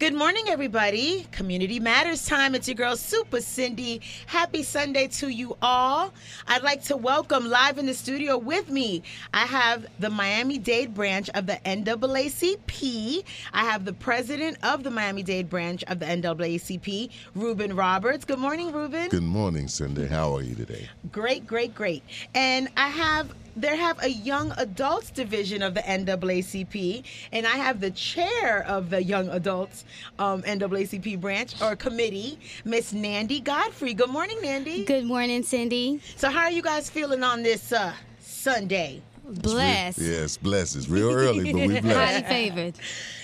Good 0.00 0.14
morning, 0.14 0.44
everybody. 0.48 1.26
Community 1.30 1.78
Matters 1.78 2.24
time. 2.24 2.54
It's 2.54 2.66
your 2.66 2.74
girl, 2.74 2.96
Super 2.96 3.42
Cindy. 3.42 4.00
Happy 4.24 4.62
Sunday 4.62 5.08
to 5.08 5.28
you 5.28 5.58
all. 5.60 6.14
I'd 6.48 6.62
like 6.62 6.82
to 6.84 6.96
welcome 6.96 7.44
live 7.50 7.76
in 7.76 7.84
the 7.84 7.92
studio 7.92 8.38
with 8.38 8.70
me. 8.70 9.02
I 9.34 9.44
have 9.44 9.86
the 9.98 10.08
Miami 10.08 10.56
Dade 10.56 10.94
branch 10.94 11.28
of 11.34 11.44
the 11.44 11.58
NAACP. 11.66 13.24
I 13.52 13.64
have 13.66 13.84
the 13.84 13.92
president 13.92 14.56
of 14.62 14.84
the 14.84 14.90
Miami 14.90 15.22
Dade 15.22 15.50
branch 15.50 15.84
of 15.84 15.98
the 15.98 16.06
NAACP, 16.06 17.10
Ruben 17.34 17.76
Roberts. 17.76 18.24
Good 18.24 18.38
morning, 18.38 18.72
Ruben. 18.72 19.10
Good 19.10 19.22
morning, 19.22 19.68
Cindy. 19.68 20.06
How 20.06 20.34
are 20.34 20.40
you 20.40 20.54
today? 20.54 20.88
Great, 21.12 21.46
great, 21.46 21.74
great. 21.74 22.02
And 22.34 22.70
I 22.74 22.88
have 22.88 23.34
they 23.56 23.76
have 23.76 24.02
a 24.02 24.08
young 24.10 24.52
adults 24.56 25.10
division 25.10 25.62
of 25.62 25.74
the 25.74 25.80
NAACP, 25.80 27.02
and 27.32 27.46
I 27.46 27.56
have 27.56 27.80
the 27.80 27.90
chair 27.90 28.64
of 28.66 28.90
the 28.90 29.02
young 29.02 29.28
adults 29.28 29.84
um, 30.18 30.42
NAACP 30.42 31.20
branch 31.20 31.60
or 31.60 31.76
committee, 31.76 32.38
Miss 32.64 32.92
Nandy 32.92 33.40
Godfrey. 33.40 33.94
Good 33.94 34.10
morning, 34.10 34.38
Nandy. 34.42 34.84
Good 34.84 35.04
morning, 35.04 35.42
Cindy. 35.42 36.00
So, 36.16 36.30
how 36.30 36.42
are 36.44 36.50
you 36.50 36.62
guys 36.62 36.88
feeling 36.90 37.22
on 37.24 37.42
this 37.42 37.72
uh, 37.72 37.92
Sunday? 38.20 39.02
Blessed. 39.24 39.98
Yes, 39.98 40.36
blessed. 40.36 40.76
It's 40.76 40.88
real 40.88 41.10
early, 41.10 41.52
but 41.52 41.58
we 41.60 41.66
Highly 41.76 41.80
blessed. 41.80 42.26
favored. 42.26 42.74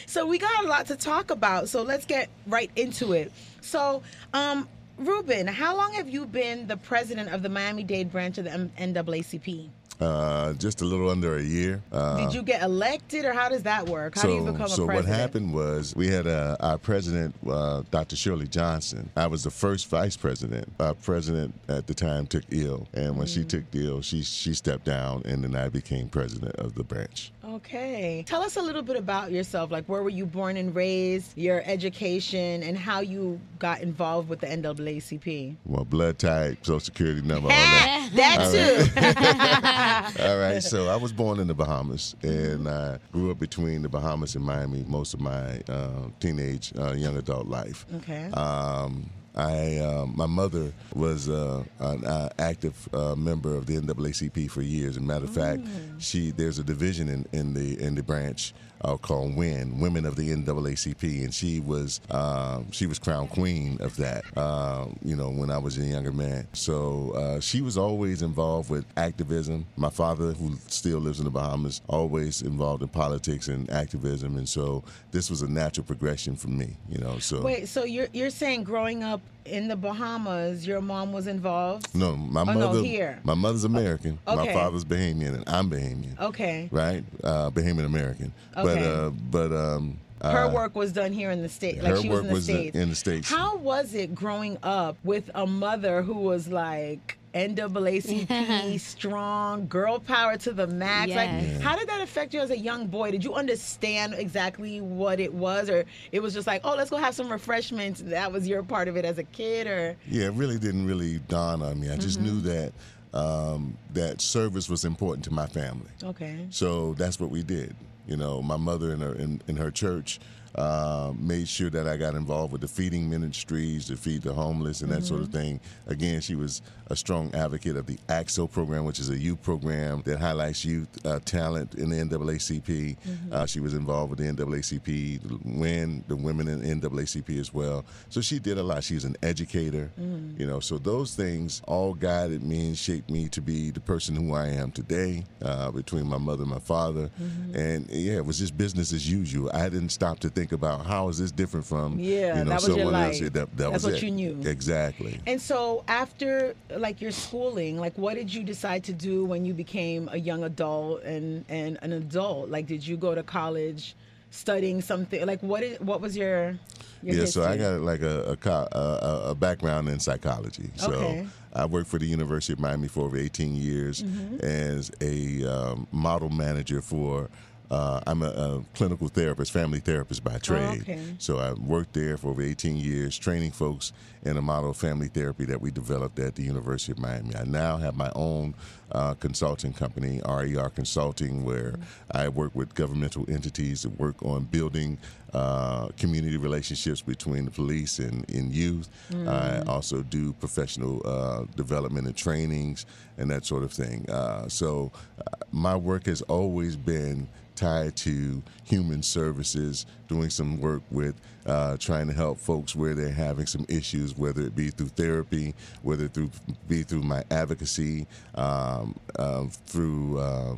So, 0.06 0.26
we 0.26 0.38
got 0.38 0.64
a 0.64 0.68
lot 0.68 0.86
to 0.86 0.96
talk 0.96 1.30
about. 1.30 1.68
So, 1.68 1.82
let's 1.82 2.04
get 2.06 2.28
right 2.46 2.70
into 2.76 3.12
it. 3.12 3.32
So, 3.60 4.02
um, 4.32 4.68
Ruben, 4.98 5.46
how 5.46 5.76
long 5.76 5.92
have 5.94 6.08
you 6.08 6.24
been 6.26 6.66
the 6.68 6.76
president 6.76 7.30
of 7.30 7.42
the 7.42 7.48
Miami 7.48 7.82
Dade 7.82 8.10
branch 8.12 8.38
of 8.38 8.44
the 8.44 8.52
M- 8.52 8.70
NAACP? 8.78 9.68
Uh, 10.00 10.52
just 10.54 10.82
a 10.82 10.84
little 10.84 11.08
under 11.08 11.36
a 11.38 11.42
year. 11.42 11.82
Uh, 11.90 12.18
Did 12.18 12.34
you 12.34 12.42
get 12.42 12.62
elected, 12.62 13.24
or 13.24 13.32
how 13.32 13.48
does 13.48 13.62
that 13.62 13.86
work? 13.88 14.14
How 14.16 14.22
so, 14.22 14.28
do 14.28 14.34
you 14.34 14.52
become 14.52 14.68
so 14.68 14.82
a 14.82 14.86
what 14.86 15.04
happened 15.06 15.54
was 15.54 15.94
we 15.96 16.08
had 16.08 16.26
uh, 16.26 16.56
our 16.60 16.76
president, 16.76 17.34
uh, 17.48 17.82
Dr. 17.90 18.14
Shirley 18.14 18.46
Johnson. 18.46 19.08
I 19.16 19.26
was 19.26 19.42
the 19.44 19.50
first 19.50 19.88
vice 19.88 20.16
president. 20.16 20.70
Our 20.80 20.92
president 20.94 21.54
at 21.68 21.86
the 21.86 21.94
time 21.94 22.26
took 22.26 22.44
ill, 22.50 22.86
and 22.92 23.16
when 23.16 23.26
she 23.26 23.40
Mm. 23.40 23.48
took 23.48 23.64
ill, 23.74 24.02
she 24.02 24.22
she 24.22 24.52
stepped 24.52 24.84
down, 24.84 25.22
and 25.24 25.42
then 25.42 25.54
I 25.56 25.68
became 25.70 26.08
president 26.08 26.56
of 26.56 26.74
the 26.74 26.84
branch. 26.84 27.32
Okay. 27.46 28.24
Tell 28.26 28.42
us 28.42 28.56
a 28.56 28.62
little 28.62 28.82
bit 28.82 28.96
about 28.96 29.30
yourself. 29.30 29.70
Like, 29.70 29.86
where 29.86 30.02
were 30.02 30.10
you 30.10 30.26
born 30.26 30.56
and 30.56 30.74
raised, 30.74 31.36
your 31.36 31.62
education, 31.64 32.62
and 32.62 32.76
how 32.76 33.00
you 33.00 33.40
got 33.58 33.80
involved 33.80 34.28
with 34.28 34.40
the 34.40 34.48
NAACP? 34.48 35.56
Well, 35.64 35.84
blood 35.84 36.18
type, 36.18 36.58
social 36.64 36.80
security 36.80 37.22
number, 37.22 37.48
all 37.48 37.54
that. 37.54 38.10
that 38.14 40.12
too. 40.16 40.22
All 40.26 40.38
right, 40.38 40.62
so 40.62 40.88
I 40.88 40.96
was 40.96 41.12
born 41.12 41.40
in 41.40 41.48
the 41.48 41.54
Bahamas 41.54 42.14
and 42.22 42.68
I 42.68 42.98
grew 43.12 43.30
up 43.30 43.38
between 43.38 43.82
the 43.82 43.88
Bahamas 43.88 44.34
and 44.34 44.44
Miami 44.44 44.84
most 44.86 45.14
of 45.14 45.20
my 45.20 45.60
uh, 45.68 46.08
teenage, 46.20 46.72
uh, 46.78 46.92
young 46.92 47.16
adult 47.16 47.46
life. 47.46 47.86
Okay. 47.96 48.30
Um, 48.32 49.10
I, 49.36 49.76
uh, 49.78 50.06
my 50.06 50.26
mother 50.26 50.72
was 50.94 51.28
uh, 51.28 51.62
an 51.80 52.04
uh, 52.04 52.30
active 52.38 52.88
uh, 52.94 53.14
member 53.14 53.54
of 53.54 53.66
the 53.66 53.76
NAACP 53.76 54.50
for 54.50 54.62
years. 54.62 54.96
As 54.96 54.96
a 54.96 55.00
matter 55.00 55.24
of 55.24 55.34
fact, 55.34 55.62
she 55.98 56.30
there's 56.30 56.58
a 56.58 56.64
division 56.64 57.08
in, 57.08 57.26
in 57.32 57.54
the 57.54 57.80
in 57.82 57.94
the 57.94 58.02
branch 58.02 58.54
uh, 58.82 58.96
called 58.96 59.36
WIN, 59.36 59.80
Women 59.80 60.06
of 60.06 60.16
the 60.16 60.28
NAACP, 60.28 61.24
and 61.24 61.34
she 61.34 61.60
was 61.60 62.00
um, 62.10 62.70
she 62.72 62.86
was 62.86 62.98
crown 62.98 63.28
queen 63.28 63.78
of 63.80 63.96
that. 63.96 64.24
Um, 64.36 64.98
you 65.02 65.16
know, 65.16 65.30
when 65.30 65.50
I 65.50 65.58
was 65.58 65.76
a 65.78 65.82
younger 65.82 66.12
man, 66.12 66.46
so 66.52 67.12
uh, 67.12 67.40
she 67.40 67.62
was 67.62 67.76
always 67.76 68.22
involved 68.22 68.70
with 68.70 68.84
activism. 68.96 69.66
My 69.76 69.90
father, 69.90 70.32
who 70.32 70.56
still 70.68 70.98
lives 70.98 71.18
in 71.18 71.24
the 71.24 71.30
Bahamas, 71.30 71.80
always 71.88 72.42
involved 72.42 72.82
in 72.82 72.88
politics 72.88 73.48
and 73.48 73.68
activism, 73.70 74.36
and 74.36 74.48
so 74.48 74.84
this 75.10 75.30
was 75.30 75.42
a 75.42 75.48
natural 75.48 75.84
progression 75.84 76.36
for 76.36 76.48
me. 76.48 76.76
You 76.88 76.98
know, 76.98 77.18
so 77.18 77.42
Wait, 77.42 77.68
so 77.68 77.84
you're 77.84 78.08
you're 78.12 78.30
saying 78.30 78.64
growing 78.64 79.02
up 79.02 79.20
in 79.44 79.68
the 79.68 79.76
Bahamas, 79.76 80.66
your 80.66 80.80
mom 80.80 81.12
was 81.12 81.26
involved? 81.26 81.94
No, 81.94 82.16
my 82.16 82.40
Oh, 82.42 82.52
no, 82.52 82.82
here. 82.82 83.20
My 83.24 83.34
mother's 83.34 83.64
American. 83.64 84.18
Okay. 84.26 84.36
My 84.46 84.52
father's 84.52 84.84
Bahamian, 84.84 85.34
and 85.34 85.44
I'm 85.48 85.70
Bahamian. 85.70 86.18
Okay. 86.20 86.68
Right, 86.72 87.04
uh, 87.22 87.50
Bahamian 87.50 87.84
American. 87.86 88.32
But 88.54 88.66
Okay. 88.78 88.92
uh, 88.92 89.10
but 89.10 89.52
um, 89.52 89.98
Her 90.22 90.46
uh, 90.46 90.52
work 90.52 90.74
was 90.74 90.92
done 90.92 91.12
here 91.12 91.30
in 91.30 91.42
the 91.42 91.48
state. 91.48 91.76
her 91.78 91.92
Like 91.94 92.02
she 92.02 92.08
was 92.08 92.16
work 92.16 92.22
in 92.22 92.28
the 92.28 92.34
was 92.34 92.48
in- 92.48 92.70
in 92.74 92.88
the 92.90 92.96
States. 92.96 93.30
How 93.30 93.56
was 93.58 93.94
it 93.94 94.14
growing 94.14 94.58
up 94.62 94.96
with 95.04 95.30
a 95.34 95.46
mother 95.46 96.02
who 96.02 96.14
was 96.14 96.48
like 96.48 97.18
NAACP 97.36 98.80
strong, 98.80 99.66
girl 99.68 99.98
power 99.98 100.36
to 100.38 100.52
the 100.52 100.66
max? 100.66 101.14
Like, 101.14 101.30
how 101.60 101.76
did 101.76 101.88
that 101.88 102.00
affect 102.02 102.32
you 102.34 102.40
as 102.40 102.50
a 102.50 102.58
young 102.58 102.86
boy? 102.86 103.10
Did 103.10 103.24
you 103.24 103.34
understand 103.34 104.14
exactly 104.16 104.80
what 104.80 105.20
it 105.20 105.32
was, 105.34 105.68
or 105.68 105.84
it 106.12 106.20
was 106.20 106.34
just 106.34 106.46
like, 106.46 106.62
oh, 106.64 106.74
let's 106.76 106.90
go 106.90 106.96
have 106.96 107.14
some 107.14 107.30
refreshments? 107.30 108.00
That 108.06 108.32
was 108.32 108.48
your 108.48 108.62
part 108.62 108.88
of 108.88 108.96
it 108.96 109.04
as 109.04 109.18
a 109.18 109.24
kid, 109.24 109.66
or 109.66 109.96
yeah, 110.08 110.26
it 110.26 110.32
really 110.32 110.58
didn't 110.58 110.86
really 110.86 111.18
dawn 111.28 111.62
on 111.62 111.78
me. 111.80 111.90
I 111.90 111.96
just 111.96 112.16
Mm-hmm. 112.16 112.24
knew 112.24 112.40
that 112.42 112.72
um, 113.12 113.76
that 113.92 114.20
service 114.20 114.68
was 114.68 114.84
important 114.84 115.24
to 115.24 115.32
my 115.32 115.46
family. 115.46 115.90
okay, 116.02 116.46
So 116.50 116.94
that's 116.94 117.18
what 117.20 117.30
we 117.30 117.42
did. 117.42 117.74
You 118.06 118.16
know, 118.16 118.40
my 118.42 118.56
mother 118.56 118.92
in 118.92 119.00
her 119.00 119.14
in, 119.14 119.42
in 119.48 119.56
her 119.56 119.70
church 119.70 120.20
uh, 120.56 121.12
made 121.18 121.48
sure 121.48 121.70
that 121.70 121.86
I 121.86 121.96
got 121.96 122.14
involved 122.14 122.52
with 122.52 122.62
the 122.62 122.68
feeding 122.68 123.08
ministries 123.08 123.86
to 123.86 123.96
feed 123.96 124.22
the 124.22 124.32
homeless 124.32 124.80
and 124.80 124.90
that 124.90 125.04
sort 125.04 125.20
of 125.20 125.28
thing. 125.28 125.60
Again, 125.86 126.20
she 126.20 126.34
was 126.34 126.62
a 126.88 126.96
strong 126.96 127.34
advocate 127.34 127.76
of 127.76 127.86
the 127.86 127.98
ACT-SO 128.08 128.46
program, 128.46 128.84
which 128.84 128.98
is 128.98 129.10
a 129.10 129.18
youth 129.18 129.42
program 129.42 130.02
that 130.04 130.18
highlights 130.18 130.64
youth 130.64 130.88
uh, 131.04 131.18
talent 131.24 131.74
in 131.74 131.90
the 131.90 131.96
NAACP. 131.96 132.96
Uh, 133.32 133.46
she 133.46 133.60
was 133.60 133.74
involved 133.74 134.10
with 134.10 134.18
the 134.18 134.24
NAACP, 134.24 135.20
the 135.22 135.38
WIN, 135.58 136.04
the 136.08 136.16
women 136.16 136.48
in 136.48 136.80
NAACP 136.80 137.38
as 137.38 137.52
well. 137.52 137.84
So 138.08 138.20
she 138.20 138.38
did 138.38 138.58
a 138.58 138.62
lot. 138.62 138.84
She 138.84 138.94
was 138.94 139.04
an 139.04 139.16
educator, 139.22 139.90
you 140.38 140.46
know. 140.46 140.60
So 140.60 140.78
those 140.78 141.14
things 141.14 141.62
all 141.66 141.92
guided 141.94 142.42
me 142.42 142.68
and 142.68 142.78
shaped 142.78 143.10
me 143.10 143.28
to 143.30 143.40
be 143.40 143.70
the 143.70 143.80
person 143.80 144.14
who 144.14 144.34
I 144.34 144.48
am 144.48 144.70
today. 144.70 145.24
Uh, 145.42 145.70
between 145.70 146.06
my 146.06 146.18
mother 146.18 146.42
and 146.42 146.50
my 146.50 146.58
father, 146.58 147.10
and 147.54 147.88
yeah, 147.90 148.16
it 148.16 148.24
was 148.24 148.38
just 148.38 148.56
business 148.56 148.92
as 148.92 149.10
usual. 149.10 149.50
I 149.52 149.68
didn't 149.68 149.90
stop 149.90 150.18
to 150.20 150.28
think 150.28 150.45
about 150.52 150.86
how 150.86 151.08
is 151.08 151.18
this 151.18 151.30
different 151.32 151.64
from 151.66 151.98
Yeah, 151.98 152.38
you 152.38 152.44
know 152.44 152.50
that 152.50 152.54
was 152.62 152.68
your 152.68 152.76
someone 152.78 152.94
else. 153.02 153.18
That, 153.20 153.32
that 153.34 153.56
That's 153.56 153.72
was 153.72 153.84
what 153.84 153.94
it. 153.94 154.02
you 154.02 154.10
knew. 154.10 154.40
exactly. 154.48 155.20
And 155.26 155.40
so 155.40 155.84
after 155.88 156.54
like 156.76 157.00
your 157.00 157.10
schooling, 157.12 157.78
like 157.78 157.96
what 157.98 158.14
did 158.14 158.32
you 158.32 158.42
decide 158.42 158.84
to 158.84 158.92
do 158.92 159.24
when 159.24 159.44
you 159.44 159.54
became 159.54 160.08
a 160.12 160.18
young 160.18 160.44
adult 160.44 161.02
and 161.02 161.44
and 161.48 161.78
an 161.82 161.92
adult? 161.92 162.50
Like 162.50 162.66
did 162.66 162.86
you 162.86 162.96
go 162.96 163.14
to 163.14 163.22
college 163.22 163.94
studying 164.30 164.80
something? 164.82 165.24
Like 165.26 165.42
what 165.42 165.62
is 165.62 165.80
what 165.80 166.00
was 166.00 166.16
your 166.16 166.58
your 167.02 167.16
yeah, 167.16 167.24
so 167.26 167.44
I 167.44 167.56
got 167.56 167.80
like 167.82 168.02
a 168.02 168.36
a, 168.44 168.48
a- 168.78 169.30
a 169.30 169.34
background 169.34 169.88
in 169.88 170.00
psychology. 170.00 170.70
So 170.76 170.92
Okay. 170.92 171.26
I 171.54 171.64
worked 171.64 171.88
for 171.88 171.98
the 171.98 172.06
University 172.06 172.52
of 172.52 172.60
Miami 172.60 172.86
for 172.88 173.04
over 173.04 173.16
18 173.16 173.54
years 173.56 174.02
Mm-hmm. 174.02 174.40
as 174.44 174.90
a 175.00 175.44
um, 175.46 175.86
model 175.92 176.28
manager 176.28 176.82
for. 176.82 177.28
Uh, 177.70 178.00
I'm 178.06 178.22
a, 178.22 178.26
a 178.28 178.64
clinical 178.74 179.08
therapist, 179.08 179.52
family 179.52 179.80
therapist 179.80 180.22
by 180.22 180.38
trade. 180.38 180.84
Oh, 180.88 180.92
okay. 180.92 181.00
So 181.18 181.38
I 181.38 181.52
worked 181.52 181.94
there 181.94 182.16
for 182.16 182.28
over 182.28 182.42
18 182.42 182.76
years, 182.76 183.18
training 183.18 183.50
folks 183.50 183.92
in 184.24 184.36
a 184.36 184.42
model 184.42 184.70
of 184.70 184.76
family 184.76 185.08
therapy 185.08 185.44
that 185.46 185.60
we 185.60 185.70
developed 185.70 186.18
at 186.18 186.34
the 186.34 186.42
University 186.42 186.92
of 186.92 186.98
Miami. 186.98 187.34
I 187.36 187.44
now 187.44 187.76
have 187.76 187.96
my 187.96 188.10
own 188.14 188.54
uh, 188.92 189.14
consulting 189.14 189.72
company, 189.72 190.20
RER 190.28 190.68
Consulting, 190.70 191.44
where 191.44 191.74
I 192.12 192.28
work 192.28 192.54
with 192.54 192.74
governmental 192.74 193.24
entities 193.28 193.82
that 193.82 193.98
work 193.98 194.22
on 194.22 194.44
building 194.44 194.98
uh, 195.32 195.88
community 195.98 196.36
relationships 196.36 197.02
between 197.02 197.44
the 197.44 197.50
police 197.50 197.98
and, 197.98 198.28
and 198.30 198.52
youth. 198.54 198.88
I 199.26 199.60
also 199.66 200.02
do 200.02 200.32
professional 200.34 201.02
uh, 201.04 201.44
development 201.56 202.06
and 202.06 202.16
trainings 202.16 202.86
and 203.18 203.30
that 203.30 203.44
sort 203.44 203.62
of 203.62 203.72
thing. 203.72 204.08
Uh, 204.08 204.48
so 204.48 204.92
uh, 205.18 205.22
my 205.52 205.76
work 205.76 206.06
has 206.06 206.22
always 206.22 206.76
been 206.76 207.28
tied 207.56 207.96
to 207.96 208.42
human 208.64 209.02
services, 209.02 209.86
doing 210.08 210.30
some 210.30 210.60
work 210.60 210.82
with 210.90 211.20
uh, 211.46 211.76
trying 211.78 212.06
to 212.06 212.12
help 212.12 212.38
folks 212.38 212.76
where 212.76 212.94
they're 212.94 213.10
having 213.10 213.46
some 213.46 213.64
issues, 213.68 214.16
whether 214.16 214.42
it 214.42 214.54
be 214.54 214.70
through 214.70 214.88
therapy, 214.88 215.54
whether 215.82 216.04
it 216.04 216.14
through 216.14 216.30
be 216.68 216.82
through 216.82 217.02
my 217.02 217.24
advocacy, 217.30 218.06
um, 218.34 218.94
uh, 219.18 219.46
through 219.66 220.14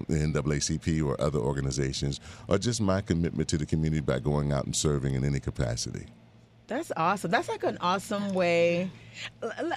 the 0.09 0.15
NAACP 0.15 1.05
or 1.05 1.21
other 1.21 1.39
organizations, 1.39 2.21
or 2.49 2.59
just 2.59 2.81
my 2.81 3.01
commitment 3.01 3.49
to 3.49 3.59
the 3.59 3.67
community 3.67 4.01
by 4.01 4.19
going 4.19 4.53
out 4.53 4.65
and 4.65 4.75
serving 4.75 5.15
in 5.15 5.25
any 5.25 5.41
capacity. 5.41 6.07
That's 6.69 6.93
awesome. 6.99 7.31
That's 7.31 7.49
like 7.49 7.65
an 7.65 7.79
awesome 7.81 8.35
way. 8.35 8.91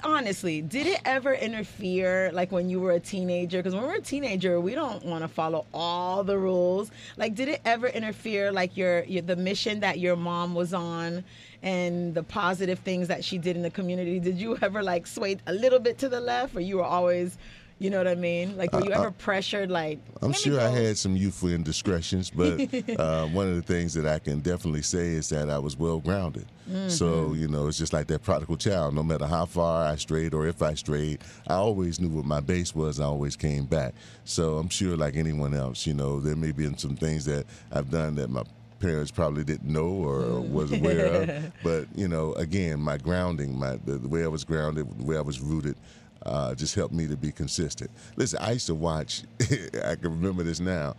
Honestly, 0.03 0.61
did 0.61 0.85
it 0.85 0.99
ever 1.05 1.33
interfere, 1.33 2.29
like 2.33 2.51
when 2.51 2.69
you 2.69 2.81
were 2.81 2.91
a 2.91 2.99
teenager? 2.99 3.59
Because 3.59 3.73
when 3.73 3.83
we're 3.83 3.95
a 3.95 4.01
teenager, 4.01 4.59
we 4.59 4.75
don't 4.75 5.03
want 5.05 5.23
to 5.23 5.29
follow 5.29 5.65
all 5.73 6.23
the 6.25 6.37
rules. 6.37 6.91
Like, 7.15 7.33
did 7.33 7.47
it 7.47 7.61
ever 7.63 7.87
interfere, 7.87 8.51
like 8.51 8.75
your, 8.75 9.05
your 9.05 9.21
the 9.21 9.37
mission 9.37 9.79
that 9.79 9.99
your 9.99 10.17
mom 10.17 10.53
was 10.53 10.73
on, 10.73 11.23
and 11.63 12.13
the 12.13 12.23
positive 12.23 12.79
things 12.79 13.07
that 13.07 13.23
she 13.23 13.37
did 13.37 13.55
in 13.55 13.61
the 13.61 13.71
community? 13.71 14.19
Did 14.19 14.37
you 14.37 14.57
ever 14.61 14.83
like 14.83 15.07
sway 15.07 15.37
a 15.47 15.53
little 15.53 15.79
bit 15.79 15.97
to 15.99 16.09
the 16.09 16.19
left, 16.19 16.55
or 16.57 16.59
you 16.59 16.75
were 16.77 16.83
always, 16.83 17.37
You 17.81 17.89
know 17.89 17.97
what 17.97 18.07
I 18.07 18.13
mean? 18.13 18.57
Like, 18.57 18.71
were 18.73 18.83
you 18.85 18.91
ever 18.91 19.09
pressured? 19.09 19.71
Like, 19.71 19.97
I'm 20.21 20.33
sure 20.33 20.61
I 20.61 20.69
had 20.69 20.99
some 20.99 21.15
youthful 21.15 21.49
indiscretions, 21.49 22.29
but 22.29 22.59
uh, 22.99 23.25
one 23.29 23.47
of 23.49 23.55
the 23.55 23.63
things 23.63 23.95
that 23.95 24.05
I 24.05 24.19
can 24.19 24.39
definitely 24.39 24.83
say 24.83 25.07
is 25.13 25.29
that 25.29 25.49
I 25.49 25.57
was 25.57 25.75
well 25.75 25.97
grounded. 25.97 26.45
Mm-hmm. 26.69 26.89
So, 26.89 27.33
you 27.33 27.47
know, 27.47 27.67
it's 27.67 27.79
just 27.79 27.91
like 27.91 28.05
that 28.05 28.21
prodigal 28.21 28.57
child. 28.57 28.93
No 28.93 29.01
matter 29.01 29.25
how 29.25 29.45
far 29.47 29.87
I 29.87 29.95
strayed 29.95 30.35
or 30.35 30.45
if 30.45 30.61
I 30.61 30.75
strayed, 30.75 31.21
I 31.47 31.55
always 31.55 31.99
knew 31.99 32.09
what 32.09 32.23
my 32.25 32.39
base 32.39 32.75
was. 32.75 32.99
I 32.99 33.05
always 33.05 33.35
came 33.35 33.65
back. 33.65 33.95
So 34.25 34.59
I'm 34.59 34.69
sure, 34.69 34.95
like 34.95 35.15
anyone 35.15 35.55
else, 35.55 35.87
you 35.87 35.95
know, 35.95 36.19
there 36.19 36.35
may 36.35 36.51
be 36.51 36.71
some 36.77 36.95
things 36.95 37.25
that 37.25 37.47
I've 37.71 37.89
done 37.89 38.13
that 38.15 38.29
my 38.29 38.43
parents 38.79 39.09
probably 39.09 39.43
didn't 39.43 39.71
know 39.71 39.87
or 39.87 40.21
Mm. 40.21 40.51
was 40.51 40.71
aware 40.71 41.05
of. 41.23 41.51
But, 41.63 41.87
you 41.95 42.07
know, 42.07 42.33
again, 42.33 42.79
my 42.79 42.97
grounding, 42.97 43.57
my 43.57 43.77
the, 43.85 43.97
the 43.97 44.07
way 44.07 44.23
I 44.23 44.27
was 44.27 44.43
grounded, 44.43 44.87
the 44.99 45.03
way 45.03 45.17
I 45.17 45.21
was 45.21 45.39
rooted, 45.39 45.77
uh, 46.25 46.53
just 46.55 46.75
helped 46.75 46.93
me 46.93 47.07
to 47.07 47.17
be 47.17 47.31
consistent. 47.31 47.91
Listen, 48.15 48.39
I 48.41 48.51
used 48.51 48.67
to 48.67 48.75
watch, 48.75 49.23
I 49.41 49.95
can 49.95 50.03
remember 50.11 50.43
this 50.43 50.59
now, 50.59 50.95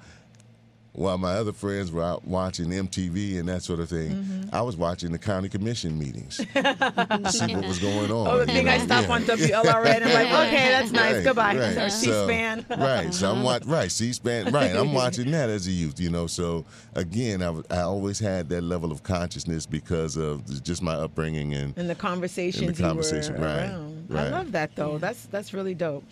while 0.95 1.17
my 1.17 1.33
other 1.33 1.53
friends 1.55 1.91
were 1.91 2.03
out 2.03 2.23
watching 2.27 2.67
MTV 2.69 3.39
and 3.41 3.49
that 3.49 3.63
sort 3.63 3.81
of 3.81 3.89
thing, 3.89 4.11
Mm-hmm. 4.13 4.55
I 4.55 4.61
was 4.61 4.77
watching 4.77 5.11
the 5.11 5.19
county 5.19 5.49
commission 5.49 5.99
meetings 5.99 6.37
to 6.37 7.33
see 7.33 7.57
what 7.57 7.67
was 7.67 7.79
going 7.79 8.11
on. 8.11 8.27
Oh, 8.27 8.39
the 8.41 8.47
thing 8.53 8.69
I 8.69 8.77
stopped 8.77 9.09
Yeah. 9.09 9.15
on 9.15 9.23
WLRN. 9.23 10.03
I'm 10.03 10.13
like, 10.13 10.47
okay, 10.49 10.69
that's 10.69 10.93
nice. 10.93 11.15
Right, 11.15 11.25
Goodbye. 11.25 11.57
right. 11.57 11.77
Or 11.79 11.89
So- 11.89 12.27
C-SPAN. 12.27 12.67
right. 12.79 13.15
So 13.15 13.31
I'm 13.33 13.43
watching. 13.43 13.69
Right. 13.71 13.91
C-SPAN. 13.91 14.53
Right. 14.53 14.77
I'm 14.77 14.93
watching 14.93 15.31
that 15.31 15.49
as 15.49 15.67
a 15.67 15.71
youth. 15.71 15.99
You 15.99 16.11
know. 16.11 16.27
So 16.27 16.67
again, 16.95 17.41
I, 17.41 17.49
was- 17.49 17.65
I 17.71 17.81
always 17.81 18.19
had 18.19 18.51
that 18.51 18.61
level 18.61 18.93
of 18.93 19.03
consciousness 19.03 19.65
because 19.65 20.19
of 20.19 20.63
just 20.63 20.83
my 20.83 20.93
upbringing 20.95 21.55
and 21.55 21.73
and 21.79 21.89
the 21.89 21.95
conversations 21.95 22.79
conversation, 22.79 23.37
you 23.37 23.41
were 23.41 23.47
right, 23.47 23.61
around. 23.71 23.92
I 24.17 24.29
love 24.29 24.53
that 24.53 24.75
though. 24.77 24.99
That's 24.99 25.27
that's 25.27 25.53
really 25.53 25.75
dope. 25.75 26.05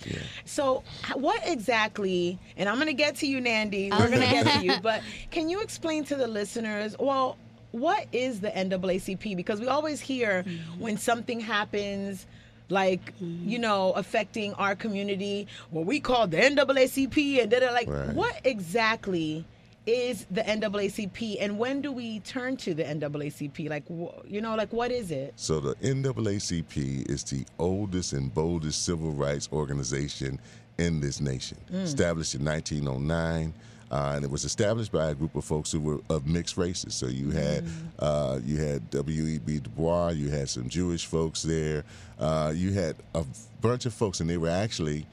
So, 0.45 0.83
what 1.15 1.41
exactly? 1.45 2.39
And 2.57 2.69
I'm 2.69 2.79
gonna 2.79 2.93
get 2.93 3.17
to 3.17 3.27
you, 3.27 3.41
Nandy. 3.41 3.91
Oh, 3.93 3.99
We're 3.99 4.11
gonna 4.11 4.31
get 4.31 4.47
to 4.47 4.65
you, 4.65 4.75
but 4.83 5.03
can 5.31 5.49
you 5.49 5.61
explain 5.61 6.05
to 6.05 6.17
the 6.17 6.27
listeners? 6.27 6.97
Well, 6.99 7.37
what 7.73 8.07
is 8.13 8.41
the 8.41 8.51
NAACP? 8.51 9.37
Because 9.37 9.61
we 9.61 9.69
always 9.69 10.01
hear 10.01 10.43
mm-hmm. 10.43 10.81
when 10.81 10.97
something 10.97 11.41
happens. 11.41 12.27
Like 12.69 13.15
mm-hmm. 13.17 13.49
you 13.49 13.59
know, 13.59 13.91
affecting 13.93 14.55
our 14.55 14.77
community, 14.77 15.49
what 15.71 15.87
we 15.87 15.99
call 15.99 16.29
the 16.29 16.37
NAACP, 16.37 17.43
and 17.43 17.51
then 17.51 17.63
like, 17.73 17.89
Right. 17.89 18.15
what 18.15 18.41
exactly 18.45 19.45
is 19.91 20.27
the 20.31 20.43
NAACP, 20.43 21.39
and 21.41 21.59
when 21.59 21.81
do 21.81 21.93
we 21.93 22.21
turn 22.21 22.57
to 22.59 22.75
the 22.75 22.85
NAACP? 22.85 23.69
Like, 23.69 23.85
you 24.27 24.41
know, 24.41 24.55
like 24.55 24.73
what 24.73 24.91
is 24.91 25.11
it? 25.11 25.33
So 25.37 25.61
the 25.61 25.75
NAACP 25.77 27.11
is 27.11 27.25
the 27.25 27.45
oldest 27.59 28.13
and 28.13 28.33
boldest 28.33 28.85
civil 28.85 29.13
rights 29.13 29.49
organization 29.53 30.39
in 30.79 31.01
this 31.01 31.21
nation. 31.21 31.59
Established 31.73 32.35
in 32.35 32.45
1909. 32.45 33.53
Uh, 33.93 34.13
and 34.15 34.25
it 34.25 34.31
was 34.31 34.45
established 34.45 34.93
by 34.93 35.11
a 35.11 35.15
group 35.17 35.35
of 35.35 35.45
folks 35.45 35.73
who 35.73 35.81
were 35.81 35.99
of 36.11 36.25
mixed 36.25 36.57
races. 36.57 36.95
So 36.95 37.07
you 37.07 37.31
had 37.33 37.65
uh, 37.99 38.39
you 38.45 38.57
had 38.57 38.89
W.E.B. 38.91 39.59
Du 39.59 39.71
Bois, 39.71 40.11
you 40.11 40.31
had 40.31 40.49
some 40.49 40.69
Jewish 40.69 41.07
folks 41.07 41.43
there, 41.43 41.83
uh, 42.21 42.53
you 42.55 42.73
had 42.73 42.95
a 43.17 43.25
bunch 43.61 43.87
of 43.87 43.93
folks, 43.93 44.21
and 44.21 44.31
they 44.31 44.37
were 44.37 44.49
actually 44.49 45.07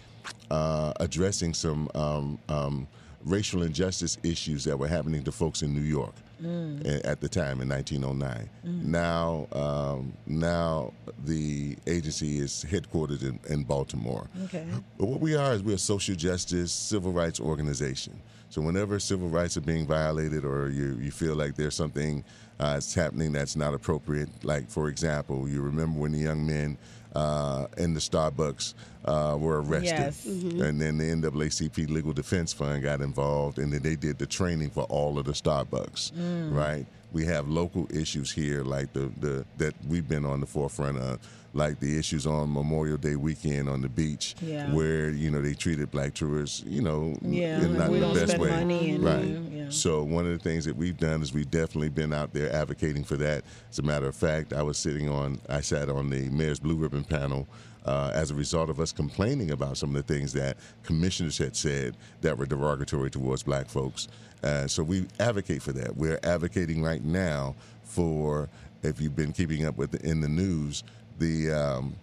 uh, 0.52 0.94
addressing 1.00 1.56
some 1.56 1.90
um, 1.96 2.38
um, 2.50 2.88
racial 3.26 3.64
injustice 3.64 4.18
issues 4.24 4.64
that 4.64 4.78
were 4.78 4.88
happening 4.88 5.24
to 5.24 5.32
folks 5.32 5.62
in 5.62 5.74
New 5.74 5.82
York 5.82 6.14
a- 6.44 7.06
at 7.06 7.20
the 7.20 7.28
time 7.28 7.62
in 7.62 7.68
1909. 7.68 8.50
Now, 8.64 9.48
um, 9.52 10.14
now 10.26 10.94
the 11.26 11.76
agency 11.88 12.40
is 12.40 12.64
headquartered 12.70 13.24
in, 13.24 13.40
in 13.50 13.64
Baltimore. 13.64 14.28
Okay. 14.46 14.66
But 14.98 15.08
what 15.08 15.20
we 15.20 15.36
are 15.36 15.54
is 15.54 15.64
we're 15.64 15.76
a 15.76 15.80
social 15.80 16.16
justice, 16.16 16.72
civil 16.72 17.12
rights 17.12 17.40
organization. 17.40 18.20
So 18.50 18.62
whenever 18.62 18.98
civil 19.00 19.28
rights 19.28 19.58
are 19.58 19.62
being 19.62 19.86
violated 19.88 20.46
or 20.46 20.70
you, 20.70 20.98
you 21.02 21.12
feel 21.12 21.36
like 21.36 21.56
there's 21.56 21.76
something 21.76 22.24
uh, 22.60 22.74
that's 22.76 22.94
happening 22.94 23.32
that's 23.34 23.56
not 23.56 23.74
appropriate, 23.74 24.30
like 24.44 24.70
for 24.70 24.88
example, 24.90 25.48
you 25.50 25.62
remember 25.62 26.00
when 26.00 26.12
the 26.12 26.20
young 26.20 26.46
men 26.48 26.78
uh, 27.16 27.68
in 27.78 27.94
the 27.94 28.00
Starbucks 28.00 28.74
uh, 29.06 29.36
were 29.40 29.62
arrested, 29.62 29.86
Yes. 29.86 30.26
and 30.26 30.80
then 30.82 30.98
the 30.98 31.06
NAACP 31.06 31.90
Legal 31.90 32.14
Defense 32.14 32.54
Fund 32.54 32.84
got 32.84 33.02
involved, 33.02 33.58
and 33.60 33.72
then 33.72 33.82
they 33.82 33.96
did 33.96 34.18
the 34.20 34.26
training 34.26 34.70
for 34.70 34.84
all 34.84 35.18
of 35.18 35.26
the 35.26 35.32
Starbucks, 35.32 36.12
right? 36.54 36.86
We 37.14 37.26
have 37.26 37.48
local 37.48 37.88
issues 37.96 38.32
here, 38.32 38.64
like 38.64 38.92
the, 38.94 39.10
the 39.20 39.46
that 39.58 39.74
we've 39.88 40.08
been 40.08 40.26
on 40.26 40.40
the 40.42 40.46
forefront 40.46 40.98
of, 40.98 41.20
like 41.54 41.80
the 41.80 41.98
issues 41.98 42.28
on 42.28 42.52
Memorial 42.54 42.98
Day 42.98 43.16
weekend 43.16 43.70
on 43.70 43.82
the 43.82 43.88
beach, 43.90 44.36
Yeah. 44.42 44.72
where 44.74 45.10
you 45.10 45.32
know 45.32 45.42
they 45.42 45.54
treated 45.54 45.90
black 45.90 46.14
tourists, 46.14 46.64
you 46.68 46.82
know, 46.82 47.18
Yeah, 47.22 47.62
in 47.64 47.78
not 47.78 47.92
the 47.92 48.00
best 48.26 48.38
way, 48.38 48.50
and- 48.52 49.04
right? 49.04 49.26
yeah. 49.52 49.70
So 49.70 50.04
one 50.04 50.26
of 50.26 50.32
the 50.32 50.38
things 50.40 50.66
that 50.66 50.76
we've 50.76 50.98
done 50.98 51.22
is 51.22 51.34
we've 51.34 51.50
definitely 51.50 51.90
been 51.90 52.14
out 52.14 52.34
there 52.34 52.52
advocating 52.54 53.04
for 53.04 53.16
that. 53.18 53.44
As 53.72 53.80
a 53.80 53.84
matter 53.84 54.08
of 54.08 54.16
fact, 54.16 54.54
I 54.54 54.62
was 54.62 54.78
sitting 54.78 55.10
on, 55.10 55.40
I 55.50 55.62
sat 55.62 55.90
on 55.90 56.10
the 56.10 56.30
Mayor's 56.30 56.60
Blue 56.60 56.76
Ribbon 56.76 57.04
panel 57.06 57.48
uh, 57.88 58.12
as 58.14 58.32
a 58.32 58.36
result 58.36 58.70
of 58.70 58.80
us 58.80 58.92
complaining 58.92 59.52
about 59.52 59.78
some 59.78 59.96
of 59.96 60.06
the 60.06 60.14
things 60.14 60.34
that 60.34 60.58
commissioners 60.84 61.38
had 61.38 61.56
said 61.56 61.96
that 62.22 62.38
were 62.38 62.46
derogatory 62.46 63.10
towards 63.10 63.44
black 63.44 63.68
folks. 63.68 64.08
Uh, 64.44 64.68
so 64.68 64.84
we 64.84 65.08
advocate 65.20 65.62
for 65.62 65.72
that. 65.72 65.96
We're 65.96 66.20
advocating 66.24 66.84
right 66.84 67.04
now 67.04 67.56
for, 67.84 68.50
if 68.84 69.02
you've 69.02 69.16
been 69.16 69.34
keeping 69.34 69.66
up 69.66 69.78
with 69.78 69.92
the, 69.92 70.08
in 70.08 70.22
the 70.22 70.28
news, 70.28 70.84
the 71.18 71.52
um, 71.52 71.96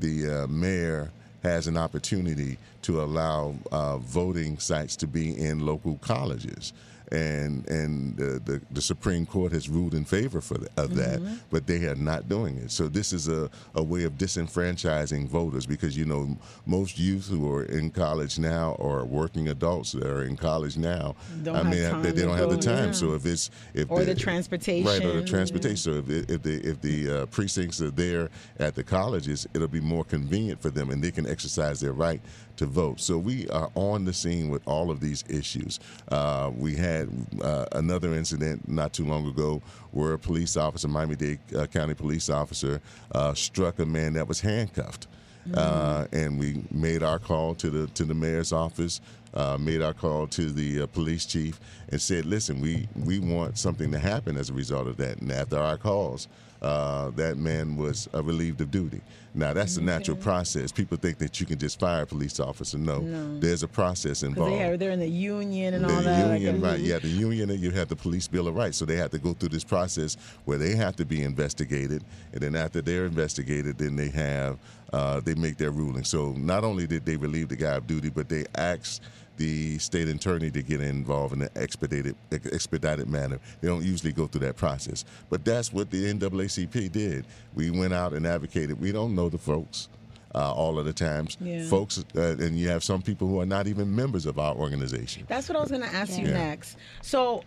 the 0.00 0.42
uh, 0.42 0.46
mayor 0.48 1.10
has 1.42 1.66
an 1.66 1.76
opportunity 1.76 2.58
to 2.82 3.02
allow 3.02 3.54
uh, 3.70 3.98
voting 3.98 4.58
sites 4.58 4.96
to 4.96 5.06
be 5.06 5.38
in 5.38 5.60
local 5.60 5.98
colleges. 5.98 6.72
And 7.10 7.66
and 7.68 8.16
the, 8.16 8.38
the, 8.44 8.60
the 8.70 8.82
Supreme 8.82 9.24
Court 9.24 9.52
has 9.52 9.68
ruled 9.68 9.94
in 9.94 10.04
favor 10.04 10.40
for 10.40 10.58
the, 10.58 10.68
of 10.76 10.94
that, 10.96 11.20
but 11.50 11.66
they 11.66 11.86
are 11.86 11.94
not 11.94 12.28
doing 12.28 12.58
it. 12.58 12.70
So 12.70 12.86
this 12.88 13.12
is 13.12 13.28
a, 13.28 13.50
a 13.74 13.82
way 13.82 14.04
of 14.04 14.18
disenfranchising 14.18 15.28
voters 15.28 15.66
because 15.66 15.96
you 15.96 16.04
know 16.04 16.36
most 16.66 16.98
youth 16.98 17.26
who 17.28 17.50
are 17.52 17.64
in 17.64 17.90
college 17.90 18.38
now 18.38 18.72
or 18.78 19.04
working 19.04 19.48
adults 19.48 19.92
that 19.92 20.06
are 20.06 20.24
in 20.24 20.36
college 20.36 20.76
now, 20.76 21.14
Don't 21.42 21.56
I 21.56 21.62
mean 21.62 22.02
they, 22.02 22.10
they 22.10 22.22
don't 22.22 22.36
have 22.36 22.50
the 22.50 22.58
time. 22.58 22.86
yeah. 22.86 22.92
So 22.92 23.14
if 23.14 23.24
it's 23.24 23.50
if 23.74 23.90
Or 23.90 24.04
the 24.04 24.14
transportation, 24.14 24.86
right, 24.86 25.02
or 25.04 25.12
the 25.14 25.20
yeah. 25.20 25.24
transportation. 25.26 25.76
So 25.76 25.92
if, 25.92 26.08
if 26.30 26.42
the 26.42 26.54
if 26.68 26.80
the 26.80 27.10
uh, 27.22 27.26
precincts 27.26 27.80
are 27.80 27.90
there 27.90 28.28
at 28.58 28.74
the 28.74 28.82
colleges, 28.84 29.46
it'll 29.54 29.68
be 29.68 29.80
more 29.80 30.04
convenient 30.04 30.60
for 30.60 30.70
them, 30.70 30.90
and 30.90 31.02
they 31.02 31.10
can 31.10 31.26
exercise 31.26 31.80
their 31.80 31.92
right 31.92 32.20
to 32.58 32.66
vote. 32.66 33.00
So 33.00 33.18
we 33.18 33.48
are 33.48 33.70
on 33.74 34.04
the 34.04 34.12
scene 34.12 34.50
with 34.50 34.66
all 34.66 34.90
of 34.90 35.00
these 35.00 35.24
issues. 35.28 35.80
Uh, 36.08 36.50
we 36.56 36.76
had 36.76 37.08
uh, 37.42 37.66
another 37.72 38.14
incident 38.14 38.68
not 38.68 38.92
too 38.92 39.04
long 39.06 39.26
ago 39.26 39.62
where 39.92 40.12
a 40.12 40.18
police 40.18 40.56
officer, 40.56 40.88
Miami-Dade 40.88 41.38
uh, 41.56 41.66
County 41.66 41.94
police 41.94 42.28
officer, 42.28 42.80
uh, 43.12 43.34
struck 43.34 43.78
a 43.78 43.86
man 43.86 44.12
that 44.14 44.28
was 44.28 44.40
handcuffed. 44.40 45.06
Uh, 45.54 46.06
and 46.12 46.38
we 46.38 46.62
made 46.70 47.02
our 47.02 47.18
call 47.18 47.54
to 47.54 47.70
the 47.70 47.86
to 47.88 48.04
the 48.04 48.12
mayor's 48.12 48.52
office, 48.52 49.00
uh, 49.32 49.56
made 49.58 49.80
our 49.80 49.94
call 49.94 50.26
to 50.26 50.50
the 50.50 50.82
uh, 50.82 50.86
police 50.88 51.24
chief, 51.24 51.58
and 51.88 52.02
said, 52.02 52.26
"Listen, 52.26 52.60
we 52.60 52.86
we 52.94 53.18
want 53.18 53.56
something 53.56 53.90
to 53.90 53.98
happen 53.98 54.36
as 54.36 54.50
a 54.50 54.52
result 54.52 54.86
of 54.86 54.98
that." 54.98 55.22
And 55.22 55.32
after 55.32 55.58
our 55.58 55.78
calls, 55.78 56.28
uh, 56.62 57.10
that 57.10 57.36
man 57.36 57.76
was 57.76 58.08
uh, 58.14 58.22
relieved 58.22 58.60
of 58.60 58.70
duty. 58.70 59.00
Now 59.34 59.52
that's 59.52 59.76
a 59.76 59.82
natural 59.82 60.16
process. 60.16 60.72
People 60.72 60.96
think 60.96 61.18
that 61.18 61.38
you 61.38 61.46
can 61.46 61.58
just 61.58 61.78
fire 61.78 62.02
a 62.02 62.06
police 62.06 62.40
officer. 62.40 62.76
No, 62.78 63.38
there's 63.38 63.62
a 63.62 63.68
process 63.68 64.22
involved. 64.24 64.52
they 64.52 64.64
are, 64.64 64.76
they're 64.76 64.90
in 64.90 64.98
the 64.98 65.06
union 65.06 65.74
and 65.74 65.84
The 65.84 65.94
all 65.94 66.02
that. 66.02 66.28
like, 66.30 66.40
union, 66.40 66.64
uh, 66.64 66.68
right? 66.70 66.80
Yeah, 66.80 66.98
the 66.98 67.08
union, 67.08 67.50
and 67.50 67.60
you 67.60 67.70
have 67.70 67.88
the 67.88 67.94
police 67.96 68.26
bill 68.26 68.48
of 68.48 68.56
rights, 68.56 68.76
so 68.78 68.84
they 68.84 68.96
have 68.96 69.10
to 69.12 69.18
go 69.18 69.34
through 69.34 69.50
this 69.50 69.62
process 69.64 70.16
where 70.44 70.58
they 70.58 70.74
have 70.74 70.96
to 70.96 71.04
be 71.04 71.22
investigated, 71.22 72.02
and 72.32 72.40
then 72.40 72.56
after 72.56 72.80
they're 72.80 73.04
investigated, 73.06 73.78
then 73.78 73.94
they 73.94 74.08
have 74.08 74.58
uh, 74.92 75.20
they 75.20 75.34
make 75.34 75.58
their 75.58 75.70
ruling. 75.70 76.02
So 76.02 76.32
not 76.32 76.64
only 76.64 76.86
did 76.86 77.04
they 77.04 77.16
relieve 77.16 77.48
the 77.50 77.56
guy 77.56 77.74
of 77.74 77.86
duty, 77.86 78.08
but 78.10 78.28
they 78.28 78.46
asked 78.56 79.02
the 79.38 79.78
state 79.78 80.08
attorney 80.08 80.50
to 80.50 80.62
get 80.62 80.80
involved 80.80 81.32
in 81.34 81.42
an 81.42 81.48
expedited 81.56 82.14
expedited 82.30 83.08
manner. 83.08 83.38
They 83.60 83.68
don't 83.68 83.84
usually 83.84 84.12
go 84.12 84.26
through 84.26 84.42
that 84.46 84.56
process, 84.56 85.04
but 85.30 85.44
that's 85.44 85.72
what 85.72 85.90
the 85.90 86.12
NAACP 86.12 86.92
did. 86.92 87.24
We 87.54 87.70
went 87.70 87.94
out 87.94 88.12
and 88.12 88.26
advocated. 88.26 88.78
We 88.80 88.92
don't 88.92 89.14
know 89.14 89.28
the 89.28 89.38
folks. 89.38 89.88
Uh, 90.34 90.52
all 90.52 90.78
of 90.78 90.84
the 90.84 90.92
times, 90.92 91.38
Yeah. 91.40 91.66
folks, 91.68 92.04
uh, 92.14 92.36
and 92.38 92.58
you 92.58 92.68
have 92.68 92.84
some 92.84 93.00
people 93.00 93.26
who 93.26 93.40
are 93.40 93.46
not 93.46 93.66
even 93.66 93.96
members 93.96 94.26
of 94.26 94.38
our 94.38 94.54
organization. 94.54 95.24
That's 95.26 95.48
what 95.48 95.56
I 95.56 95.60
was 95.62 95.70
going 95.70 95.80
to 95.80 95.88
ask 95.88 96.18
you 96.18 96.26
Yeah. 96.26 96.34
next. 96.34 96.76
So, 97.00 97.44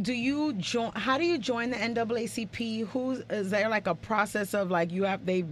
do 0.00 0.12
you 0.12 0.52
join? 0.52 0.92
How 0.94 1.18
do 1.18 1.24
you 1.24 1.38
join 1.38 1.70
the 1.70 1.76
NAACP? 1.76 2.86
Who's 2.86 3.18
is 3.30 3.50
there 3.50 3.68
like 3.68 3.88
a 3.88 3.96
process 3.96 4.54
of 4.54 4.70
like 4.70 4.92
you 4.92 5.02
have 5.02 5.26
they 5.26 5.44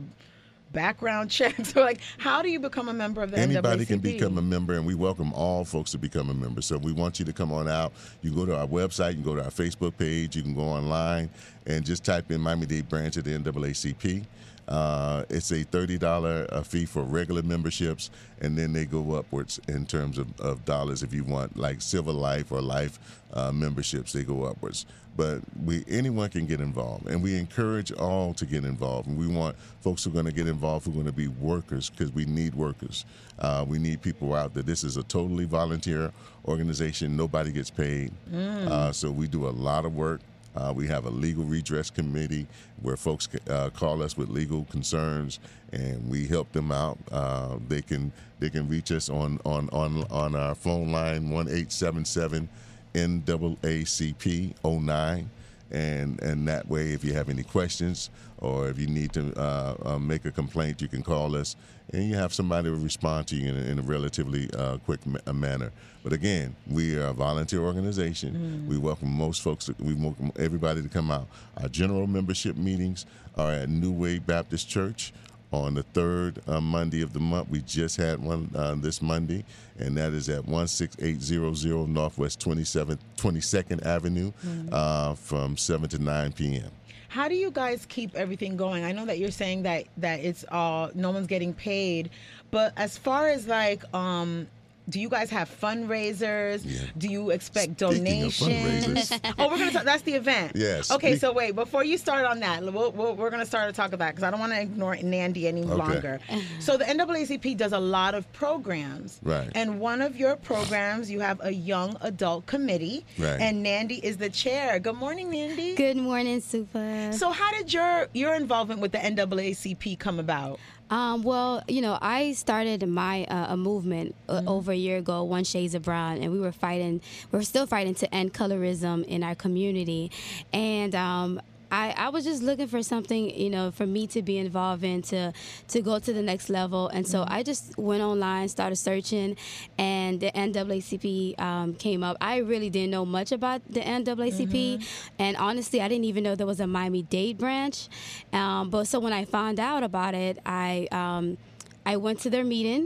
background 0.72 1.30
checks 1.30 1.76
or 1.76 1.80
like 1.80 2.00
how 2.18 2.42
do 2.42 2.50
you 2.50 2.58
become 2.60 2.88
a 2.88 2.92
member 2.92 3.22
of 3.22 3.30
the 3.30 3.38
Anybody 3.38 3.84
NAACP? 3.84 3.88
can 3.88 3.98
become 4.00 4.38
a 4.38 4.42
member, 4.42 4.74
and 4.74 4.86
we 4.86 4.94
welcome 4.94 5.32
all 5.32 5.64
folks 5.64 5.90
to 5.92 5.98
become 5.98 6.30
a 6.30 6.34
member. 6.34 6.62
So 6.62 6.78
we 6.78 6.92
want 6.92 7.18
you 7.18 7.24
to 7.24 7.32
come 7.32 7.52
on 7.52 7.68
out. 7.68 7.92
You 8.22 8.30
can 8.30 8.38
go 8.38 8.46
to 8.46 8.56
our 8.56 8.66
website, 8.66 9.10
you 9.10 9.14
can 9.16 9.24
go 9.24 9.34
to 9.36 9.44
our 9.44 9.50
Facebook 9.50 9.96
page, 9.96 10.36
you 10.36 10.42
can 10.42 10.54
go 10.54 10.62
online 10.62 11.30
and 11.66 11.84
just 11.84 12.04
type 12.04 12.30
in 12.30 12.40
Miami 12.40 12.66
Dade 12.66 12.88
branch 12.88 13.16
of 13.16 13.24
the 13.24 13.30
NAACP. 13.38 14.24
Uh, 14.72 15.24
it's 15.28 15.52
a 15.52 15.64
thirty 15.64 15.98
dollar 15.98 16.46
fee 16.64 16.86
for 16.86 17.02
regular 17.02 17.42
memberships, 17.42 18.08
and 18.40 18.56
then 18.56 18.72
they 18.72 18.86
go 18.86 19.14
upwards 19.16 19.60
in 19.68 19.84
terms 19.84 20.16
of, 20.16 20.40
of 20.40 20.64
dollars 20.64 21.02
if 21.02 21.12
you 21.12 21.24
want 21.24 21.54
like 21.58 21.82
Silver 21.82 22.12
Life 22.12 22.50
or 22.50 22.62
Life 22.62 22.98
uh, 23.34 23.52
memberships. 23.52 24.14
They 24.14 24.22
go 24.24 24.44
upwards, 24.44 24.86
but 25.14 25.40
we 25.62 25.84
anyone 25.88 26.30
can 26.30 26.46
get 26.46 26.60
involved, 26.60 27.06
and 27.06 27.22
we 27.22 27.36
encourage 27.36 27.92
all 27.92 28.32
to 28.32 28.46
get 28.46 28.64
involved. 28.64 29.08
And 29.08 29.18
we 29.18 29.26
want 29.26 29.56
folks 29.82 30.04
who 30.04 30.10
are 30.10 30.14
going 30.14 30.24
to 30.24 30.32
get 30.32 30.48
involved 30.48 30.86
who 30.86 30.92
are 30.92 30.94
going 30.94 31.06
to 31.06 31.12
be 31.12 31.28
workers 31.28 31.90
because 31.90 32.10
we 32.12 32.24
need 32.24 32.54
workers. 32.54 33.04
Uh, 33.38 33.66
we 33.68 33.78
need 33.78 34.00
people 34.00 34.32
out 34.34 34.54
there. 34.54 34.62
This 34.62 34.84
is 34.84 34.96
a 34.96 35.02
totally 35.02 35.44
volunteer 35.44 36.12
organization. 36.46 37.14
Nobody 37.14 37.52
gets 37.52 37.68
paid, 37.70 38.10
uh, 38.34 38.90
so 38.92 39.10
we 39.10 39.28
do 39.28 39.46
a 39.48 39.50
lot 39.68 39.84
of 39.84 39.94
work. 39.94 40.20
Uh, 40.54 40.72
we 40.74 40.86
have 40.86 41.06
a 41.06 41.10
legal 41.10 41.44
redress 41.44 41.90
committee 41.90 42.46
where 42.82 42.96
folks 42.96 43.28
uh, 43.48 43.70
call 43.70 44.02
us 44.02 44.16
with 44.16 44.28
legal 44.28 44.64
concerns, 44.64 45.38
and 45.72 46.08
we 46.08 46.26
help 46.26 46.52
them 46.52 46.70
out. 46.70 46.98
Uh, 47.10 47.56
they 47.68 47.80
can 47.80 48.12
they 48.38 48.50
can 48.50 48.68
reach 48.68 48.92
us 48.92 49.08
on 49.08 49.38
on 49.44 49.68
on 49.70 50.04
on 50.10 50.34
our 50.34 50.54
phone 50.54 50.92
line 50.92 51.30
one 51.30 51.48
eight 51.48 51.72
seven 51.72 52.04
seven 52.04 52.48
NAACP 52.94 54.54
09. 54.64 55.30
And, 55.72 56.22
and 56.22 56.46
that 56.48 56.68
way, 56.68 56.92
if 56.92 57.02
you 57.02 57.14
have 57.14 57.30
any 57.30 57.42
questions 57.42 58.10
or 58.38 58.68
if 58.68 58.78
you 58.78 58.86
need 58.86 59.12
to 59.14 59.32
uh, 59.40 59.74
uh, 59.84 59.98
make 59.98 60.24
a 60.26 60.30
complaint, 60.30 60.82
you 60.82 60.88
can 60.88 61.02
call 61.02 61.34
us 61.34 61.56
and 61.92 62.04
you 62.04 62.14
have 62.14 62.32
somebody 62.32 62.68
to 62.68 62.76
respond 62.76 63.26
to 63.28 63.36
you 63.36 63.50
in 63.50 63.56
a, 63.56 63.60
in 63.70 63.78
a 63.78 63.82
relatively 63.82 64.50
uh, 64.56 64.76
quick 64.78 65.00
ma- 65.06 65.32
manner. 65.32 65.72
But 66.02 66.12
again, 66.12 66.54
we 66.68 66.96
are 66.98 67.06
a 67.06 67.12
volunteer 67.12 67.60
organization. 67.60 68.66
We 68.68 68.76
welcome 68.76 69.10
most 69.10 69.42
folks, 69.42 69.66
to, 69.66 69.74
we 69.78 69.94
welcome 69.94 70.32
everybody 70.38 70.82
to 70.82 70.88
come 70.88 71.10
out. 71.10 71.28
Our 71.56 71.68
general 71.68 72.06
membership 72.06 72.56
meetings 72.56 73.06
are 73.36 73.52
at 73.52 73.68
New 73.68 73.92
Way 73.92 74.18
Baptist 74.18 74.68
Church 74.68 75.12
on 75.52 75.74
the 75.74 75.82
third 75.82 76.40
uh, 76.48 76.60
Monday 76.60 77.02
of 77.02 77.12
the 77.12 77.20
month. 77.20 77.48
We 77.50 77.60
just 77.60 77.96
had 77.96 78.18
one 78.22 78.50
uh, 78.54 78.74
this 78.76 79.00
Monday, 79.02 79.44
and 79.78 79.96
that 79.96 80.12
is 80.12 80.28
at 80.28 80.44
16800 80.46 81.88
Northwest 81.88 82.40
27th, 82.40 82.98
22nd 83.16 83.84
Avenue 83.84 84.32
uh, 84.72 85.14
from 85.14 85.56
7 85.56 85.88
to 85.90 85.98
9 85.98 86.32
p.m. 86.32 86.70
How 87.08 87.28
do 87.28 87.34
you 87.34 87.50
guys 87.50 87.84
keep 87.86 88.14
everything 88.14 88.56
going? 88.56 88.84
I 88.84 88.92
know 88.92 89.04
that 89.04 89.18
you're 89.18 89.30
saying 89.30 89.64
that 89.64 89.84
that 89.98 90.20
it's 90.20 90.46
all 90.50 90.90
no 90.94 91.10
one's 91.10 91.26
getting 91.26 91.52
paid, 91.52 92.08
but 92.50 92.72
as 92.78 92.96
far 92.96 93.28
as 93.28 93.46
like 93.46 93.84
um 93.94 94.46
do 94.88 95.00
you 95.00 95.08
guys 95.08 95.30
have 95.30 95.48
fundraisers? 95.60 96.62
Yeah. 96.64 96.80
Do 96.98 97.08
you 97.08 97.30
expect 97.30 97.78
Speaking 97.80 98.04
donations? 98.04 99.10
fundraisers. 99.10 99.34
oh, 99.38 99.48
we're 99.48 99.58
gonna 99.58 99.70
talk. 99.70 99.84
That's 99.84 100.02
the 100.02 100.14
event. 100.14 100.52
Yes. 100.54 100.90
Okay, 100.90 101.12
Speak- 101.12 101.20
so 101.20 101.32
wait 101.32 101.54
before 101.54 101.84
you 101.84 101.96
start 101.98 102.24
on 102.24 102.40
that, 102.40 102.62
we'll, 102.62 102.92
we'll, 102.92 103.14
we're 103.14 103.30
gonna 103.30 103.46
start 103.46 103.68
to 103.68 103.72
talk 103.74 103.92
about 103.92 104.10
because 104.12 104.24
I 104.24 104.30
don't 104.30 104.40
want 104.40 104.52
to 104.52 104.60
ignore 104.60 104.96
Nandy 104.96 105.46
any 105.48 105.62
longer. 105.62 106.20
So 106.60 106.76
the 106.76 106.84
NAACP 106.84 107.56
does 107.56 107.72
a 107.72 107.78
lot 107.80 108.14
of 108.14 108.30
programs. 108.32 109.20
Right. 109.22 109.50
And 109.54 109.80
one 109.80 110.00
of 110.02 110.16
your 110.16 110.36
programs, 110.36 111.10
you 111.10 111.20
have 111.20 111.40
a 111.44 111.52
young 111.52 111.96
adult 112.00 112.46
committee. 112.46 113.04
Right. 113.18 113.40
And 113.40 113.62
Nandy 113.62 113.96
is 114.04 114.16
the 114.16 114.30
chair. 114.30 114.78
Good 114.78 114.96
morning, 114.96 115.30
Nandy. 115.30 115.74
Good 115.74 115.96
morning, 115.96 116.40
Super. 116.40 117.10
So 117.12 117.30
how 117.30 117.50
did 117.52 117.72
your 117.72 118.08
your 118.12 118.34
involvement 118.34 118.80
with 118.80 118.92
the 118.92 118.98
NAACP 118.98 119.98
come 119.98 120.18
about? 120.18 120.58
Um, 120.92 121.22
well, 121.22 121.64
you 121.68 121.80
know, 121.80 121.96
I 122.02 122.32
started 122.32 122.86
my 122.86 123.24
uh, 123.24 123.54
a 123.54 123.56
movement 123.56 124.14
uh, 124.28 124.42
over 124.46 124.72
a 124.72 124.76
year 124.76 124.98
ago, 124.98 125.24
One 125.24 125.42
Shades 125.42 125.74
of 125.74 125.84
Brown, 125.84 126.18
and 126.18 126.30
we 126.30 126.38
were 126.38 126.52
fighting. 126.52 127.00
We 127.30 127.38
are 127.38 127.42
still 127.44 127.66
fighting 127.66 127.94
to 127.94 128.14
end 128.14 128.34
colorism 128.34 129.02
in 129.06 129.24
our 129.24 129.34
community, 129.34 130.10
and. 130.52 130.94
Um, 130.94 131.40
I, 131.72 131.94
I 131.96 132.08
was 132.10 132.24
just 132.24 132.42
looking 132.42 132.66
for 132.68 132.82
something, 132.82 133.30
you 133.34 133.48
know, 133.48 133.70
for 133.70 133.86
me 133.86 134.06
to 134.08 134.20
be 134.20 134.36
involved 134.36 134.84
in 134.84 135.00
to 135.10 135.32
to 135.68 135.80
go 135.80 135.98
to 135.98 136.12
the 136.12 136.20
next 136.22 136.50
level, 136.50 136.88
and 136.88 137.06
so 137.06 137.24
I 137.26 137.42
just 137.42 137.78
went 137.78 138.02
online, 138.02 138.48
started 138.48 138.76
searching, 138.76 139.36
and 139.78 140.20
the 140.20 140.30
NAACP 140.32 141.40
um, 141.40 141.74
came 141.74 142.04
up. 142.04 142.18
I 142.20 142.36
really 142.38 142.68
didn't 142.68 142.90
know 142.90 143.06
much 143.06 143.32
about 143.32 143.62
the 143.70 143.80
NAACP, 143.80 144.84
and 145.18 145.36
honestly, 145.38 145.80
I 145.80 145.88
didn't 145.88 146.04
even 146.04 146.22
know 146.24 146.34
there 146.34 146.46
was 146.46 146.60
a 146.60 146.66
Miami 146.66 147.02
Dade 147.02 147.38
branch. 147.38 147.88
Um, 148.34 148.68
but 148.68 148.84
so 148.86 149.00
when 149.00 149.14
I 149.14 149.24
found 149.24 149.58
out 149.58 149.82
about 149.82 150.14
it, 150.14 150.38
I 150.44 150.88
um, 150.92 151.38
I 151.86 151.96
went 151.96 152.20
to 152.20 152.30
their 152.30 152.44
meeting, 152.44 152.84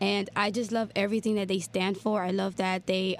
and 0.00 0.28
I 0.34 0.50
just 0.50 0.72
love 0.72 0.90
everything 0.96 1.36
that 1.36 1.46
they 1.46 1.60
stand 1.60 1.96
for. 1.96 2.22
I 2.24 2.30
love 2.32 2.56
that 2.56 2.86
they. 2.86 3.14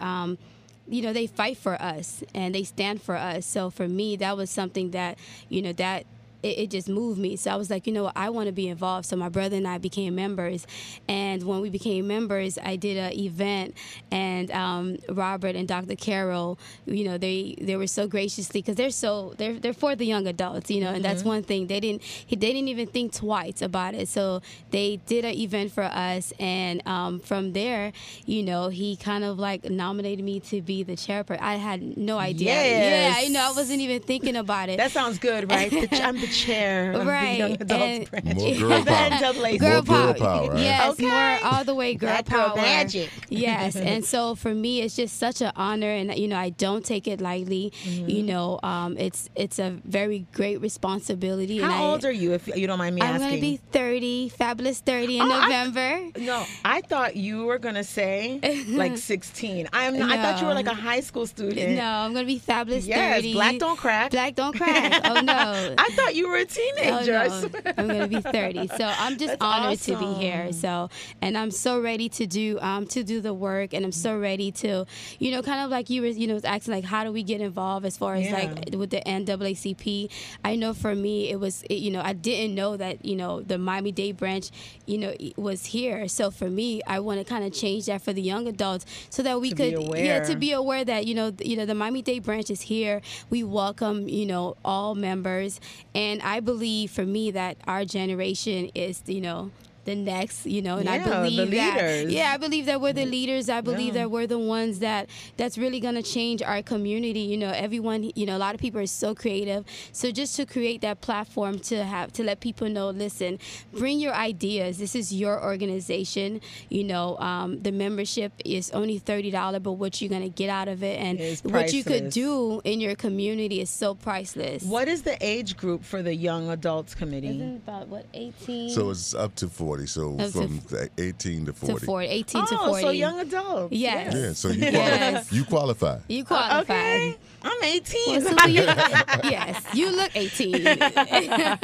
You 0.88 1.02
know 1.02 1.12
they 1.12 1.26
fight 1.26 1.57
for 1.57 1.81
us 1.81 2.23
and 2.35 2.55
they 2.55 2.62
stand 2.62 3.02
for 3.02 3.16
us. 3.16 3.47
So 3.47 3.71
for 3.71 3.88
me 3.88 4.16
that 4.16 4.37
was 4.37 4.50
something 4.50 4.93
that 4.93 5.19
you 5.49 5.62
know 5.62 5.73
that 5.75 6.07
it, 6.46 6.58
it 6.62 6.70
just 6.70 6.88
moved 6.88 7.18
me. 7.18 7.36
So 7.36 7.50
i 7.50 7.56
was 7.56 7.70
like 7.70 7.86
you 7.86 7.92
know 7.92 8.04
what? 8.04 8.16
I 8.16 8.30
want 8.30 8.46
to 8.46 8.52
be 8.52 8.68
involved. 8.68 9.06
So 9.06 9.16
my 9.16 9.28
brother 9.28 9.56
and 9.56 9.68
i 9.68 9.78
became 9.78 10.14
members. 10.14 10.66
And 11.08 11.42
when 11.44 11.60
we 11.60 11.70
became 11.70 12.06
members 12.06 12.58
i 12.62 12.76
did 12.76 12.96
an 12.96 13.12
event 13.12 13.74
and 14.10 14.50
um, 14.50 14.98
robert 15.08 15.54
and 15.56 15.66
dr 15.68 15.94
carroll 15.96 16.58
you 16.86 17.04
know 17.04 17.18
they 17.18 17.56
they 17.60 17.76
were 17.76 17.86
so 17.86 18.06
graciously 18.06 18.60
because 18.60 18.76
they're 18.76 18.90
so 18.90 19.34
they're 19.38 19.58
they're 19.58 19.72
for 19.72 19.94
the 19.96 20.06
young 20.06 20.26
adults 20.26 20.70
you 20.70 20.80
know 20.80 20.90
and 20.90 21.04
that's 21.04 21.22
one 21.22 21.42
thing. 21.42 21.66
They 21.66 21.80
didn't 21.80 22.02
they 22.28 22.36
didn't 22.36 22.68
even 22.68 22.86
think 22.86 23.12
twice 23.12 23.62
about 23.62 23.94
it. 23.94 24.08
So 24.08 24.42
they 24.70 24.96
did 25.06 25.24
an 25.24 25.34
event 25.34 25.72
for 25.72 25.84
us 25.84 26.32
and 26.38 26.86
um, 26.86 27.20
from 27.20 27.52
there 27.52 27.92
you 28.24 28.42
know 28.42 28.68
he 28.68 28.96
kind 28.96 29.24
of 29.24 29.38
like 29.38 29.64
nominated 29.68 30.24
me 30.24 30.40
to 30.40 30.62
be 30.62 30.82
the 30.82 30.94
chairperson 30.94 31.40
i 31.40 31.56
had 31.56 31.96
no 31.96 32.18
idea. 32.18 32.46
Yes. 32.48 33.16
yeah 33.16 33.26
you 33.26 33.32
know. 33.32 33.40
I 33.40 33.52
wasn't 33.52 33.80
even 33.80 34.00
thinking 34.02 34.36
about 34.36 34.68
it. 34.68 34.76
That 34.76 34.90
sounds 34.90 35.18
good, 35.18 35.50
right? 35.50 35.72
I'm 35.92 36.20
the 36.20 36.26
chair 36.37 36.93
of 36.93 37.00
the 37.00 37.07
Right, 37.07 37.38
young 37.38 37.52
adults 37.52 37.73
and- 37.73 38.11
branch. 38.11 38.61
More 38.61 38.81
girl 38.85 38.85
power. 38.85 39.57
Girl 39.59 39.73
More 39.73 39.83
girl 39.83 39.83
power, 39.83 40.14
power, 40.14 40.59
yes 40.59 40.90
Okay. 40.93 41.07
more 41.07 41.38
all 41.45 41.64
the 41.64 41.75
way 41.75 41.95
girl 41.95 42.11
Black 42.11 42.26
girl 42.28 42.49
power 42.50 42.57
magic. 42.57 43.11
yes 43.28 43.76
and 43.90 44.05
so 44.05 44.35
for 44.35 44.55
me 44.55 44.81
it's 44.83 44.97
just 44.97 45.16
such 45.19 45.40
an 45.40 45.52
honor 45.57 45.90
and 45.90 46.14
you 46.16 46.28
know 46.28 46.37
i 46.37 46.50
don't 46.50 46.85
take 46.85 47.07
it 47.09 47.21
lightly 47.21 47.73
Mm-hmm. 47.85 48.09
you 48.11 48.23
know 48.23 48.59
um, 48.62 48.97
it's 48.99 49.28
it's 49.35 49.59
a 49.59 49.71
very 49.85 50.26
great 50.33 50.61
responsibility 50.61 51.59
and 51.61 51.71
How 51.71 51.85
I, 51.85 51.90
old 51.90 52.05
are 52.05 52.12
you, 52.12 52.33
if 52.33 52.47
you 52.49 52.66
don't 52.66 52.78
mind 52.78 52.95
me 52.97 53.00
asking? 53.02 53.23
i'm 53.23 53.28
gonna 53.31 53.40
be 53.40 53.59
30 53.73 54.28
fabulous 54.31 54.81
30 54.81 55.19
in 55.19 55.23
Oh, 55.23 55.31
I- 55.33 55.47
november 55.47 56.21
No, 56.21 56.45
I 56.64 56.81
thought 56.83 57.16
you 57.16 57.45
were 57.45 57.59
gonna 57.59 57.85
say 57.85 58.40
like 58.69 58.97
16. 59.12 59.69
I'm. 59.73 59.99
Not, 59.99 60.11
I 60.11 60.16
thought 60.23 60.40
you 60.40 60.47
were 60.47 60.55
like 60.55 60.66
a 60.66 60.75
high 60.75 61.00
school 61.00 61.26
student. 61.26 61.76
no 61.76 61.85
i'm 61.85 62.12
gonna 62.14 62.26
be 62.26 62.38
fabulous 62.38 62.87
Yes, 62.87 63.16
30 63.16 63.33
black 63.33 63.59
don't 63.59 63.76
crack. 63.76 64.11
black 64.11 64.35
don't 64.35 64.55
crack 64.57 65.00
oh 65.05 65.21
no 65.21 65.75
I 65.78 65.88
thought 65.97 66.14
you 66.26 66.30
were 66.33 66.38
a 66.38 66.45
teenager. 66.45 67.12
No. 67.12 67.73
I'm 67.78 67.87
gonna 67.88 68.09
be 68.09 68.21
30, 68.21 68.68
so 68.68 68.85
I'm 68.85 69.16
just 69.23 69.38
That's 69.38 69.42
honored 69.42 69.78
to 69.80 69.97
be 69.99 70.06
here. 70.25 70.52
So, 70.52 70.88
and 71.23 71.37
I'm 71.38 71.50
so 71.50 71.80
ready 71.80 72.09
to 72.11 72.26
do 72.26 72.59
um 72.61 72.87
to 72.88 73.02
do 73.02 73.21
the 73.21 73.33
work, 73.35 73.73
and 73.75 73.85
I'm 73.85 73.92
so 73.92 74.18
ready 74.18 74.50
to, 74.52 74.87
you 75.18 75.30
know, 75.30 75.42
kind 75.42 75.61
of 75.64 75.71
like 75.71 75.90
you 75.90 76.02
were, 76.02 76.09
you 76.09 76.26
know, 76.26 76.40
asking 76.45 76.75
like 76.75 76.85
how 76.85 77.04
do 77.04 77.12
we 77.12 77.23
get 77.23 77.40
involved 77.40 77.87
as 77.87 77.97
far 77.97 78.14
as 78.16 78.26
Yeah. 78.26 78.35
like 78.35 78.75
with 78.76 78.90
the 78.90 79.00
NAACP. 79.06 80.11
I 80.45 80.56
know 80.56 80.73
for 80.75 80.95
me 80.95 81.30
it 81.30 81.38
was, 81.38 81.62
it, 81.71 81.75
you 81.75 81.90
know, 81.90 82.02
I 82.02 82.12
didn't 82.12 82.54
know 82.54 82.76
that 82.76 83.04
you 83.04 83.16
know 83.16 83.40
the 83.40 83.59
Miami 83.59 83.92
Dade 83.92 84.16
branch, 84.16 84.50
you 84.87 84.99
know, 84.99 85.14
was 85.37 85.66
here. 85.66 86.09
So 86.09 86.30
for 86.30 86.49
me, 86.50 86.83
I 86.87 87.00
want 87.00 87.18
to 87.21 87.25
kind 87.25 87.45
of 87.45 87.52
change 87.52 87.87
that 87.87 88.02
for 88.02 88.12
the 88.12 88.23
young 88.23 88.47
adults 88.49 88.85
so 89.11 89.23
that 89.23 89.40
we 89.40 89.50
To 89.50 89.56
could, 89.56 89.97
yeah, 89.99 90.21
to 90.25 90.37
be 90.37 90.52
aware 90.52 90.85
that 90.85 91.06
you 91.06 91.14
know, 91.14 91.33
you 91.40 91.56
know, 91.56 91.66
the 91.66 91.75
Miami 91.75 92.02
Dade 92.02 92.23
branch 92.23 92.50
is 92.50 92.62
here. 92.62 93.00
We 93.30 93.42
welcome, 93.45 94.09
you 94.09 94.26
know, 94.26 94.56
all 94.64 94.95
members, 94.95 95.61
and 95.95 96.05
I 96.22 96.40
believe 96.40 96.90
for 96.90 97.04
me 97.04 97.30
that 97.32 97.56
our 97.66 97.84
generation 97.84 98.70
is, 98.75 99.02
you 99.06 99.20
know. 99.20 99.50
The 99.87 99.95
next, 99.95 100.47
you 100.47 100.62
know, 100.62 100.78
and 100.78 100.88
I 100.88 100.97
Yeah, 100.97 101.05
the 101.05 101.31
believe 101.31 101.50
that, 101.52 102.07
yeah, 102.11 102.33
I 102.35 102.37
believe 102.38 102.66
that 102.66 102.81
we're 102.81 102.93
the 102.93 103.07
leaders. 103.07 103.49
I 103.49 103.61
believe 103.61 103.95
Yeah. 103.95 104.02
that 104.02 104.11
we're 104.11 104.26
the 104.26 104.38
ones 104.38 104.81
that 104.81 105.09
that's 105.37 105.57
really 105.57 105.78
gonna 105.78 106.02
change 106.02 106.43
our 106.43 106.61
community. 106.61 107.21
You 107.21 107.37
know, 107.37 107.50
everyone, 107.50 108.11
you 108.16 108.26
know, 108.26 108.37
a 108.37 108.43
lot 108.47 108.55
of 108.57 108.61
people 108.61 108.81
are 108.81 108.87
so 108.88 109.14
creative. 109.14 109.64
So 109.93 110.11
just 110.11 110.35
to 110.37 110.45
create 110.45 110.81
that 110.81 111.00
platform 111.02 111.61
to 111.71 111.85
have 111.85 112.12
to 112.14 112.25
let 112.25 112.40
people 112.40 112.69
know, 112.69 112.90
listen, 112.90 113.38
bring 113.73 114.00
your 114.00 114.12
ideas. 114.12 114.78
This 114.78 114.97
is 114.97 115.12
your 115.14 115.40
organization. 115.43 116.40
You 116.69 116.83
know, 116.85 117.16
um, 117.19 117.62
the 117.62 117.71
membership 117.71 118.33
is 118.45 118.71
only 118.73 118.99
thirty 118.99 119.31
dollars, 119.31 119.61
but 119.62 119.73
what 119.75 120.00
you're 120.02 120.11
gonna 120.11 120.28
get 120.28 120.50
out 120.50 120.66
of 120.66 120.83
it 120.83 120.99
and 121.00 121.21
Is 121.21 121.45
what 121.45 121.73
you 121.73 121.85
could 121.85 122.11
do 122.11 122.61
in 122.64 122.81
your 122.81 122.97
community 122.97 123.61
is 123.61 123.71
so 123.71 123.95
priceless. 123.95 124.64
What 124.64 124.88
is 124.88 125.02
the 125.02 125.16
age 125.25 125.57
group 125.57 125.85
for 125.85 126.02
the 126.02 126.14
young 126.14 126.50
adults 126.50 126.95
committee? 126.97 127.28
Isn't 127.28 127.55
it 127.55 127.57
about 127.59 127.87
what 127.87 128.07
eighteen? 128.14 128.71
So 128.71 128.90
it's 128.90 129.14
up 129.14 129.35
to 129.37 129.49
40. 129.76 129.87
So 129.87 130.16
oh, 130.18 130.25
Up 130.25 130.33
to 130.33 130.33
from 130.33 130.59
the 130.68 130.90
18 130.99 131.47
to 131.47 131.52
40. 131.52 131.80
to 131.80 131.87
40, 131.87 132.06
18 132.09 132.47
to 132.47 132.54
oh, 132.59 132.66
40. 132.68 132.83
so 132.83 132.90
young 132.90 133.21
adult. 133.21 133.73
Yes. 133.73 134.14
Yeah, 134.14 134.33
so 134.33 134.49
you, 134.49 134.62
Yes. 134.62 135.28
qualify, 135.28 135.37
you 135.37 135.45
qualify. 135.45 135.99
You 136.09 136.23
uh, 136.23 136.26
qualify. 136.26 136.61
Okay, 136.75 137.16
I'm 137.42 137.62
18. 137.64 138.00
Well, 138.06 138.21
Super, 138.23 138.49
you, 138.49 138.62
yes, 138.62 139.64
you 139.75 139.90
look 139.95 140.11
18. 140.14 140.78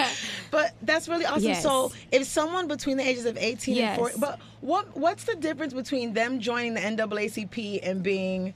But 0.51 0.75
that's 0.83 1.09
really 1.09 1.25
awesome. 1.25 1.45
Yes. 1.45 1.63
So 1.63 1.93
if 2.11 2.27
someone 2.27 2.69
between 2.69 2.99
the 2.99 3.09
ages 3.09 3.25
of 3.25 3.39
18 3.39 3.75
Yes. 3.75 3.89
and 3.91 3.99
40, 3.99 4.21
but 4.21 4.39
what 4.61 4.95
what's 4.97 5.25
the 5.25 5.35
difference 5.37 5.73
between 5.73 6.13
them 6.13 6.41
joining 6.41 6.75
the 6.75 6.81
NAACP 6.81 7.81
and 7.83 8.03
being 8.03 8.53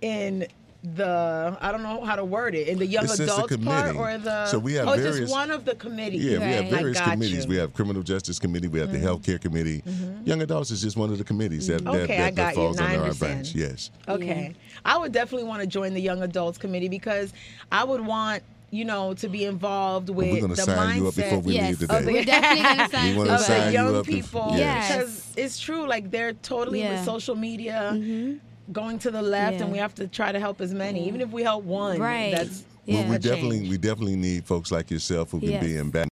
in 0.00 0.46
the 0.84 1.56
I 1.62 1.72
don't 1.72 1.82
know 1.82 2.04
how 2.04 2.14
to 2.14 2.24
word 2.24 2.54
it 2.54 2.68
in 2.68 2.78
the 2.78 2.84
young 2.86 3.04
It's 3.04 3.16
just 3.16 3.30
a 3.30 3.34
adults 3.44 3.56
part 3.64 3.96
or 3.96 4.18
the 4.18 4.46
So 4.46 4.58
we 4.58 4.74
have 4.74 4.86
oh 4.86 4.92
it's 4.92 5.02
various- 5.02 5.20
just 5.20 5.32
one 5.32 5.50
of 5.50 5.64
the 5.64 5.74
committees. 5.74 6.22
Yeah, 6.24 6.38
we 6.38 6.44
have 6.52 6.66
various 6.68 7.00
committees. 7.00 7.30
you. 7.32 7.40
Mm-hmm. 7.40 7.50
We 7.50 7.56
have 7.56 7.72
criminal 7.72 8.02
justice 8.02 8.38
committee. 8.38 8.68
We 8.68 8.80
have 8.80 8.92
the 8.92 8.98
healthcare 8.98 9.40
committee. 9.40 9.82
Young 10.24 10.42
adults 10.42 10.70
is 10.70 10.82
just 10.82 10.96
one 10.96 11.10
of 11.10 11.16
the 11.18 11.24
committees 11.24 11.66
that 11.68 11.82
that, 11.84 11.94
Okay, 11.94 12.16
that, 12.18 12.26
I 12.26 12.30
that 12.32 12.54
falls 12.54 12.78
under 12.78 12.92
our 12.98 13.02
understand. 13.04 13.32
branch. 13.44 13.54
Yes. 13.54 13.90
Okay. 14.08 14.54
I 14.84 14.98
would 14.98 15.12
definitely 15.12 15.48
want 15.48 15.62
to 15.62 15.66
join 15.66 15.94
the 15.94 16.00
young 16.00 16.22
adults 16.22 16.58
committee 16.58 16.88
because 16.88 17.32
I 17.72 17.82
would 17.84 18.02
want, 18.02 18.42
you 18.70 18.84
know, 18.84 19.14
to 19.14 19.28
be 19.28 19.46
involved 19.46 20.10
with 20.10 20.30
we're 20.32 20.40
gonna 20.42 20.54
the 20.54 20.62
sign 20.62 20.76
mindset 20.76 20.96
you 21.00 21.08
up 21.08 21.14
before 21.16 21.38
we 21.38 21.54
yes, 21.54 21.68
leave 21.70 21.78
today. 21.78 22.04
we're 22.12 22.24
definitely 22.24 22.62
gonna 22.62 22.88
sign 22.90 23.16
We 23.16 23.22
of 23.22 23.28
up. 23.30 23.40
sign 23.40 23.60
the 23.60 23.66
you 23.68 23.72
young 23.72 23.96
up 23.96 24.04
people 24.06 24.48
yes. 24.54 24.92
because 24.96 25.32
it's 25.36 25.58
true 25.58 25.86
like 25.88 26.10
they're 26.10 26.34
totally 26.34 26.80
with 26.80 26.90
Yeah. 26.90 26.96
Mm-hmm. 26.96 27.04
social 27.06 27.36
media 27.36 28.38
going 28.72 28.98
to 29.00 29.10
the 29.10 29.22
left 29.22 29.56
Yeah. 29.56 29.62
and 29.64 29.72
we 29.72 29.78
have 29.78 29.94
to 29.96 30.06
try 30.08 30.32
to 30.32 30.40
help 30.40 30.60
as 30.60 30.72
many 30.72 31.06
even 31.06 31.20
if 31.20 31.30
we 31.30 31.42
help 31.42 31.64
one 31.64 31.98
Right. 32.00 32.32
that's 32.32 32.64
Yeah. 32.86 33.00
Well, 33.02 33.10
we 33.12 33.18
definitely 33.18 33.58
change. 33.60 33.70
we 33.70 33.78
definitely 33.78 34.16
need 34.16 34.44
folks 34.44 34.70
like 34.70 34.90
yourself 34.90 35.30
who 35.30 35.40
can 35.40 35.48
be 35.60 35.70
Yes. 35.72 35.80
embedded. 35.80 36.08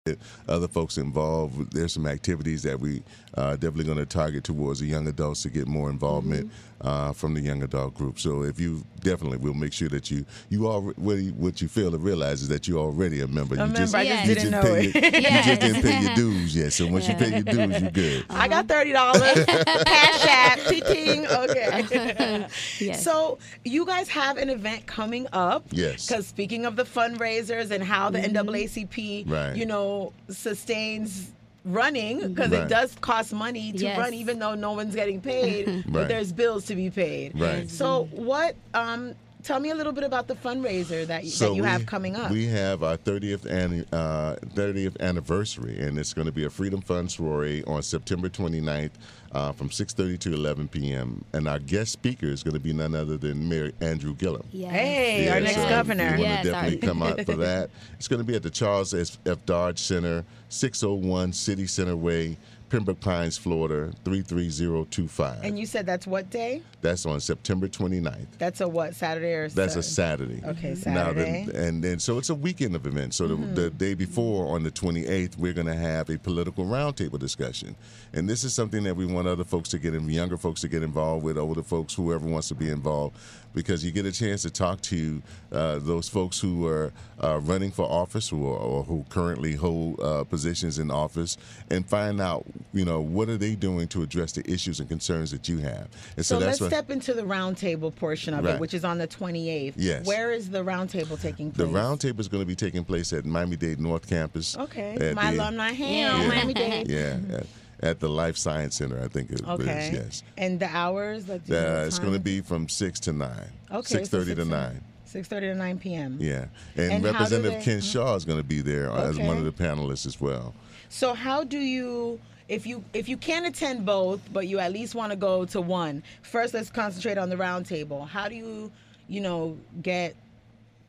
Other 0.48 0.68
folks 0.68 0.96
involved. 0.98 1.72
There's 1.72 1.92
some 1.92 2.06
activities 2.06 2.62
that 2.62 2.78
we 2.80 3.02
uh, 3.34 3.52
definitely 3.54 3.84
going 3.84 3.98
to 3.98 4.06
target 4.06 4.44
towards 4.44 4.80
the 4.80 4.86
young 4.86 5.06
adults 5.08 5.42
to 5.42 5.50
get 5.50 5.66
more 5.66 5.90
involvement 5.90 6.48
Mm-hmm. 6.78 6.86
uh, 6.88 7.12
from 7.12 7.34
the 7.34 7.40
young 7.40 7.62
adult 7.62 7.94
group. 7.94 8.18
So 8.20 8.42
if 8.44 8.58
you 8.60 8.84
definitely, 9.00 9.38
we'll 9.38 9.54
make 9.54 9.72
sure 9.72 9.88
that 9.88 10.10
you 10.10 10.24
you 10.48 10.66
all 10.68 10.82
what 10.96 11.16
you, 11.18 11.32
what 11.32 11.60
you 11.60 11.68
fail 11.68 11.90
to 11.90 11.98
realize 11.98 12.40
is 12.42 12.48
that 12.48 12.66
you're 12.68 12.78
already 12.78 13.20
a 13.20 13.26
member. 13.26 13.54
A 13.56 13.66
you 13.66 13.72
member, 13.72 13.96
I 13.96 14.04
just 14.06 14.26
you 14.28 14.34
didn't 14.34 14.50
know 14.52 14.62
pay 14.62 14.86
it. 14.86 14.94
Your, 14.94 15.04
You 15.04 15.42
just 15.42 15.60
didn't 15.60 15.82
pay 15.82 16.00
your 16.02 16.14
dues 16.22 16.54
yet. 16.56 16.72
So 16.72 16.86
once 16.86 17.08
you 17.08 17.14
pay 17.14 17.30
your 17.30 17.42
dues, 17.42 17.80
you're 17.80 17.90
good. 17.90 18.24
I 18.30 18.46
got 18.48 18.68
thirty 18.68 18.92
dollars. 18.92 19.44
Cash 19.44 20.26
app, 20.26 20.58
ting. 20.68 21.26
Okay. 21.26 22.46
Yes. 22.78 23.02
So 23.04 23.38
you 23.64 23.84
guys 23.84 24.08
have 24.08 24.36
an 24.38 24.48
event 24.50 24.86
coming 24.86 25.26
up. 25.32 25.64
Yes. 25.70 26.06
Because 26.06 26.26
speaking 26.26 26.64
of 26.64 26.76
the 26.76 26.84
fundraisers 26.84 27.70
and 27.72 27.82
how 27.82 28.10
the 28.10 28.20
NAACP, 28.20 29.28
Right. 29.28 29.56
you 29.56 29.66
know, 29.66 29.97
sustains 30.28 31.30
running 31.64 32.28
because 32.28 32.50
Right. 32.50 32.62
it 32.62 32.68
does 32.68 32.94
cost 33.00 33.32
money 33.32 33.72
to 33.72 33.78
Yes. 33.84 33.98
run, 33.98 34.14
even 34.14 34.38
though 34.38 34.54
no 34.54 34.72
one's 34.72 34.94
getting 34.94 35.20
paid, 35.20 35.66
Right. 35.68 35.84
but 35.92 36.08
there's 36.08 36.32
bills 36.32 36.64
to 36.66 36.74
be 36.74 36.88
paid. 36.90 37.38
Right. 37.38 37.68
So 37.68 38.08
what? 38.12 38.54
Um, 38.74 39.14
tell 39.42 39.60
me 39.60 39.70
a 39.70 39.74
little 39.74 39.92
bit 39.92 40.04
about 40.04 40.26
the 40.26 40.34
fundraiser 40.34 41.06
that, 41.06 41.24
you 41.24 41.30
that 41.30 41.54
you 41.54 41.62
we, 41.62 41.68
have 41.68 41.86
coming 41.86 42.16
up. 42.16 42.30
We 42.30 42.46
have 42.46 42.82
our 42.82 42.96
30th 42.96 43.50
anni- 43.50 43.84
uh, 43.92 44.36
30th 44.54 44.98
anniversary, 45.00 45.78
and 45.80 45.98
it's 45.98 46.12
going 46.12 46.26
to 46.26 46.32
be 46.32 46.44
a 46.44 46.50
Freedom 46.50 46.80
Fund 46.80 47.10
soiree 47.10 47.62
on 47.64 47.82
September 47.82 48.28
29th 48.28 48.90
uh, 49.32 49.52
from 49.52 49.68
6:30 49.68 50.18
to 50.20 50.34
11 50.34 50.68
p.m. 50.68 51.24
And 51.32 51.48
our 51.48 51.58
guest 51.58 51.92
speaker 51.92 52.26
is 52.26 52.42
going 52.42 52.54
to 52.54 52.60
be 52.60 52.72
none 52.72 52.94
other 52.94 53.16
than 53.16 53.48
Mayor 53.48 53.72
Andrew 53.80 54.14
Gillum. 54.14 54.42
Yes. 54.52 54.72
Hey, 54.72 55.28
our 55.28 55.40
next 55.40 55.56
so 55.56 55.68
governor. 55.68 56.04
You 56.04 56.10
want 56.10 56.20
Yes, 56.20 56.44
to 56.46 56.54
our- 56.54 56.62
definitely 56.62 56.88
come 56.88 57.02
out 57.02 57.20
for 57.26 57.36
that. 57.36 57.70
It's 57.98 58.08
going 58.08 58.20
to 58.20 58.24
be 58.24 58.34
at 58.34 58.42
the 58.42 58.50
Charles 58.50 58.94
F. 58.94 59.18
Dodge 59.46 59.78
Center, 59.78 60.24
601 60.48 61.32
City 61.32 61.66
Center 61.66 61.96
Way, 61.96 62.36
Pembroke 62.68 63.00
Pines, 63.00 63.38
Florida, 63.38 63.90
33025. 64.04 65.40
and 65.42 65.58
you 65.58 65.66
said 65.66 65.86
that's 65.86 66.06
what 66.06 66.30
day? 66.30 66.62
That's 66.80 67.06
on 67.06 67.20
September 67.20 67.66
29th. 67.68 68.26
That's 68.38 68.60
a 68.60 68.68
what? 68.68 68.94
Saturday 68.94 69.32
or 69.32 69.48
That's 69.48 69.76
a 69.76 69.82
Saturday? 69.82 70.40
Saturday. 70.42 70.58
Okay, 70.58 70.90
Now, 70.90 71.06
Saturday. 71.06 71.46
Mm-hmm. 71.48 71.56
and 71.56 71.82
then 71.84 71.98
so 71.98 72.18
it's 72.18 72.30
a 72.30 72.34
weekend 72.34 72.76
of 72.76 72.86
events. 72.86 73.16
So 73.16 73.26
the, 73.28 73.36
the 73.36 73.70
day 73.70 73.94
before, 73.94 74.54
on 74.54 74.62
the 74.62 74.70
28th, 74.70 75.36
we're 75.38 75.52
going 75.52 75.66
to 75.66 75.74
have 75.74 76.08
a 76.10 76.18
political 76.18 76.64
roundtable 76.64 77.18
discussion, 77.18 77.74
and 78.12 78.28
this 78.28 78.44
is 78.44 78.54
something 78.54 78.84
that 78.84 78.94
we 78.96 79.06
want 79.06 79.26
other 79.28 79.44
folks 79.44 79.68
to 79.70 79.78
get 79.78 79.94
in, 79.94 80.08
younger 80.08 80.36
folks 80.36 80.60
to 80.62 80.68
get 80.68 80.82
involved 80.82 81.24
with, 81.24 81.38
older 81.38 81.62
folks, 81.62 81.94
whoever 81.94 82.26
wants 82.26 82.48
to 82.48 82.54
be 82.54 82.68
involved, 82.70 83.16
because 83.54 83.84
you 83.84 83.90
get 83.90 84.06
a 84.06 84.12
chance 84.12 84.42
to 84.42 84.50
talk 84.50 84.80
to 84.82 85.22
uh, 85.52 85.78
those 85.80 86.08
folks 86.08 86.38
who 86.38 86.66
are 86.66 86.92
uh, 87.22 87.38
running 87.40 87.70
for 87.70 87.84
office 87.90 88.30
or, 88.32 88.56
or 88.56 88.84
who 88.84 89.04
currently 89.08 89.54
hold 89.54 89.98
uh, 90.00 90.22
positions 90.24 90.78
in 90.78 90.90
office, 90.90 91.36
and 91.70 91.88
find 91.88 92.20
out, 92.20 92.44
you 92.72 92.84
know, 92.84 93.00
what 93.00 93.28
are 93.28 93.36
they 93.36 93.54
doing 93.54 93.88
to 93.88 94.02
address 94.02 94.32
the 94.32 94.48
issues 94.50 94.80
and 94.80 94.88
concerns 94.88 95.30
that 95.30 95.48
you 95.48 95.58
have. 95.58 95.88
And 96.16 96.24
So, 96.26 96.34
so, 96.34 96.38
let's 96.38 96.58
that's 96.58 96.60
what. 96.60 96.70
step 96.70 96.90
into 96.90 97.14
the 97.14 97.22
roundtable 97.22 97.94
portion 97.94 98.34
of 98.34 98.44
it, 98.46 98.58
which 98.60 98.74
is 98.74 98.84
on 98.84 98.98
the 98.98 99.06
28th. 99.08 99.74
Yes. 99.76 100.06
Where 100.06 100.32
is 100.32 100.50
the 100.50 100.64
roundtable 100.64 101.20
taking 101.20 101.50
place? 101.50 101.66
The 101.66 101.72
roundtable 101.72 102.20
is 102.20 102.28
going 102.28 102.42
to 102.42 102.46
be 102.46 102.54
taking 102.56 102.84
place 102.84 103.12
at 103.12 103.24
Miami 103.24 103.56
Dade 103.56 103.80
North 103.80 104.08
Campus. 104.08 104.56
Okay. 104.56 104.94
at 105.00 105.14
My 105.14 105.32
the- 105.32 105.38
alumni 105.42 105.72
ham, 105.72 106.20
Yeah. 106.22 106.28
Miami 106.28 106.54
Dade. 106.54 106.88
Yeah, 106.90 107.18
at, 107.36 107.46
at 107.80 108.00
the 108.00 108.08
Life 108.08 108.36
Science 108.36 108.76
Center, 108.76 109.00
I 109.02 109.08
think 109.08 109.30
it 109.30 109.40
Okay. 109.46 109.88
is. 109.88 109.92
Yes, 109.94 110.22
And 110.36 110.58
the 110.58 110.66
hours? 110.66 111.28
Like, 111.28 111.44
do 111.46 111.54
you 111.54 111.60
know 111.60 111.82
uh, 111.82 111.86
it's 111.86 111.98
going 111.98 112.12
to 112.14 112.18
be 112.20 112.40
from 112.40 112.68
six 112.68 112.98
to 113.00 113.12
nine. 113.12 113.50
okay, 113.70 113.86
six 113.96 114.08
thirty 114.08 114.30
so 114.30 114.36
to 114.36 114.44
nine. 114.44 114.84
6.30 115.08 115.28
to 115.40 115.54
9 115.54 115.78
p.m. 115.78 116.18
Yeah, 116.20 116.44
and, 116.76 116.92
And 116.92 117.04
Representative 117.04 117.60
they- 117.60 117.64
Ken 117.64 117.80
Shaw 117.80 118.14
is 118.14 118.26
going 118.26 118.36
to 118.38 118.44
be 118.44 118.60
there 118.60 118.90
as 118.90 119.16
one 119.18 119.38
of 119.38 119.44
the 119.46 119.52
panelists 119.52 120.04
as 120.04 120.20
well. 120.20 120.54
So 120.88 121.14
how 121.14 121.44
do 121.44 121.58
you 121.58 122.20
if 122.48 122.66
you 122.66 122.82
if 122.92 123.08
you 123.08 123.16
can't 123.16 123.46
attend 123.46 123.84
both, 123.84 124.20
but 124.32 124.46
you 124.46 124.58
at 124.58 124.72
least 124.72 124.94
want 124.94 125.12
to 125.12 125.16
go 125.16 125.44
to 125.46 125.60
one? 125.60 126.02
First, 126.22 126.54
let's 126.54 126.70
concentrate 126.70 127.18
on 127.18 127.28
the 127.28 127.36
roundtable. 127.36 128.08
How 128.08 128.28
do 128.28 128.34
you, 128.34 128.72
you 129.08 129.20
know, 129.20 129.56
get 129.82 130.16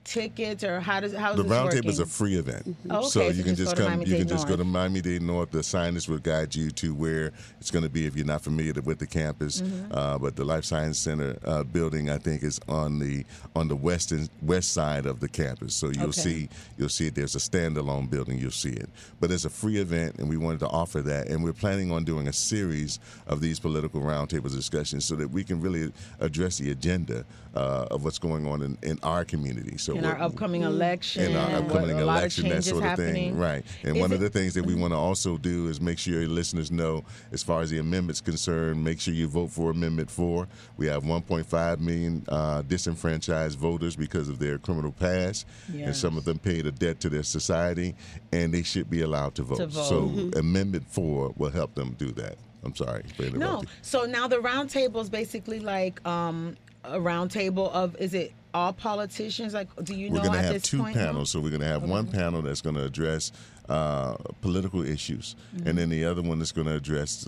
tickets 0.10 0.64
or 0.64 0.80
how 0.80 1.00
does 1.00 1.14
how 1.14 1.32
is 1.34 1.38
The 1.38 1.44
roundtable 1.44 1.86
is 1.88 2.00
a 2.00 2.06
free 2.06 2.36
event, 2.36 2.76
Oh, 2.90 3.04
so 3.08 3.22
okay, 3.22 3.30
you 3.38 3.44
so 3.44 3.48
can 3.48 3.56
just 3.56 3.76
just 3.76 3.90
come. 3.90 4.02
You 4.02 4.18
can 4.18 4.28
just 4.28 4.48
go 4.48 4.56
to 4.56 4.64
Miami 4.64 5.02
Dade 5.02 5.22
North. 5.22 5.52
The 5.52 5.60
signage 5.60 6.10
will 6.10 6.18
guide 6.18 6.56
you 6.56 6.72
to 6.72 6.96
where 6.96 7.32
it's 7.60 7.70
going 7.72 7.84
to 7.84 7.90
be 7.90 8.06
if 8.08 8.16
you're 8.16 8.26
not 8.26 8.42
familiar 8.42 8.74
with 8.82 8.98
the 9.00 9.06
campus. 9.08 9.62
Mm-hmm. 9.62 9.92
Uh, 9.92 10.18
but 10.18 10.36
the 10.36 10.44
Life 10.44 10.66
Science 10.66 10.98
Center 10.98 11.38
uh, 11.46 11.64
building, 11.64 12.10
I 12.10 12.18
think, 12.18 12.42
is 12.44 12.60
on 12.68 12.98
the 13.00 13.24
on 13.56 13.68
the 13.68 13.76
western 13.76 14.28
west 14.42 14.74
side 14.74 15.06
of 15.06 15.20
the 15.20 15.28
campus. 15.30 15.76
So 15.76 15.90
you'll 15.90 16.10
Okay. 16.10 16.22
see 16.22 16.50
you'll 16.78 16.90
see 16.90 17.08
it. 17.08 17.16
There's 17.16 17.36
a 17.36 17.40
standalone 17.40 18.10
building. 18.10 18.40
You'll 18.40 18.52
see 18.52 18.72
it, 18.72 18.90
but 19.20 19.32
it's 19.32 19.46
a 19.46 19.50
free 19.50 19.78
event, 19.78 20.16
and 20.18 20.28
we 20.30 20.38
wanted 20.38 20.60
to 20.62 20.68
offer 20.70 21.02
that. 21.04 21.28
And 21.28 21.44
we're 21.44 21.54
planning 21.54 21.92
on 21.92 22.04
doing 22.04 22.28
a 22.28 22.34
series 22.34 23.00
of 23.28 23.42
these 23.42 23.60
political 23.60 24.02
roundtable 24.02 24.52
discussions 24.52 25.06
so 25.06 25.16
that 25.16 25.30
we 25.30 25.44
can 25.44 25.62
really 25.62 25.92
address 26.20 26.58
the 26.58 26.72
agenda 26.72 27.26
uh, 27.56 27.88
of 27.92 28.04
what's 28.04 28.20
going 28.20 28.46
on 28.48 28.62
in, 28.62 28.78
in 28.84 29.00
our 29.04 29.26
community. 29.26 29.78
So 29.78 29.94
in 29.96 30.06
our 30.06 30.20
upcoming 30.20 30.62
election, 30.64 31.24
in 31.32 31.36
our 31.36 31.50
and 31.50 31.66
what- 31.68 31.76
upcoming 31.78 32.00
a 32.00 32.06
lot 32.06 32.18
of 32.18 32.20
election, 32.24 32.44
that 32.46 32.50
changes 32.50 32.66
sort 32.70 32.84
of 32.84 32.90
happening. 32.90 33.14
thing. 33.14 33.38
Right. 33.38 33.66
And 33.84 33.96
Is 33.98 34.02
one 34.02 34.12
it- 34.12 34.16
of 34.16 34.22
the 34.22 34.30
things 34.30 34.54
that 34.54 34.66
we 34.66 34.76
want 34.76 34.94
to 34.94 34.98
also 34.98 35.38
do 35.38 35.68
is 35.68 35.82
make 35.82 35.98
sure 35.98 36.20
your 36.20 36.30
listeners 36.30 36.70
know, 36.72 37.04
as 37.32 37.42
far 37.44 37.62
as 37.62 37.70
the 37.70 37.80
amendments 37.80 38.22
concerned, 38.22 38.84
make 38.84 39.00
sure 39.02 39.14
you 39.14 39.28
vote 39.28 39.50
for 39.52 39.72
Amendment 39.72 40.12
4. 40.12 40.48
We 40.78 40.86
have 40.88 41.04
1.5 41.04 41.80
million 41.80 42.24
uh, 42.30 42.62
disenfranchised 42.64 43.58
voters 43.58 43.96
because 43.96 44.30
of 44.30 44.40
their 44.40 44.58
criminal 44.58 44.92
past, 44.92 45.46
and 45.74 45.96
some 45.96 46.18
of 46.18 46.26
them 46.26 46.40
paid 46.40 46.66
a 46.66 46.72
debt 46.72 47.00
to 47.02 47.10
their 47.10 47.24
society, 47.24 47.96
and 48.32 48.54
they 48.54 48.64
should 48.64 48.90
be 48.90 49.02
allowed 49.02 49.36
to 49.36 49.44
vote. 49.44 49.58
To 49.58 49.68
vote. 49.68 49.86
So 49.90 50.02
Mhm. 50.10 50.36
Amendment 50.38 50.86
4 50.90 51.34
will 51.38 51.50
help 51.52 51.76
them 51.76 51.96
do 51.98 52.12
that. 52.14 52.38
I'm 52.64 52.76
sorry 52.76 53.04
No. 53.34 53.64
So 53.82 54.04
now 54.06 54.28
the 54.28 54.36
roundtable 54.38 55.02
is 55.02 55.10
basically 55.10 55.60
like 55.62 56.06
um, 56.06 56.58
a 56.84 56.98
roundtable 56.98 57.72
of 57.72 57.96
is 57.98 58.14
it 58.14 58.34
all 58.54 58.74
politicians? 58.74 59.54
Like, 59.54 59.68
do 59.84 59.94
you 59.94 60.10
We're 60.10 60.16
know 60.16 60.22
We're 60.22 60.28
going 60.30 60.42
to 60.44 60.54
have 60.54 60.64
two 60.64 60.80
point? 60.80 60.96
panels. 60.96 61.32
So 61.32 61.40
we're 61.40 61.50
going 61.50 61.62
to 61.62 61.68
have 61.68 61.84
one 61.84 62.08
panel 62.08 62.42
that's 62.42 62.62
going 62.62 62.76
to 62.76 62.86
address 62.86 63.32
uh, 63.68 64.16
political 64.42 64.84
issues, 64.84 65.36
and 65.66 65.78
then 65.78 65.90
the 65.90 66.06
other 66.06 66.24
one 66.24 66.40
that's 66.40 66.52
going 66.52 66.68
to 66.68 66.76
address 66.76 67.28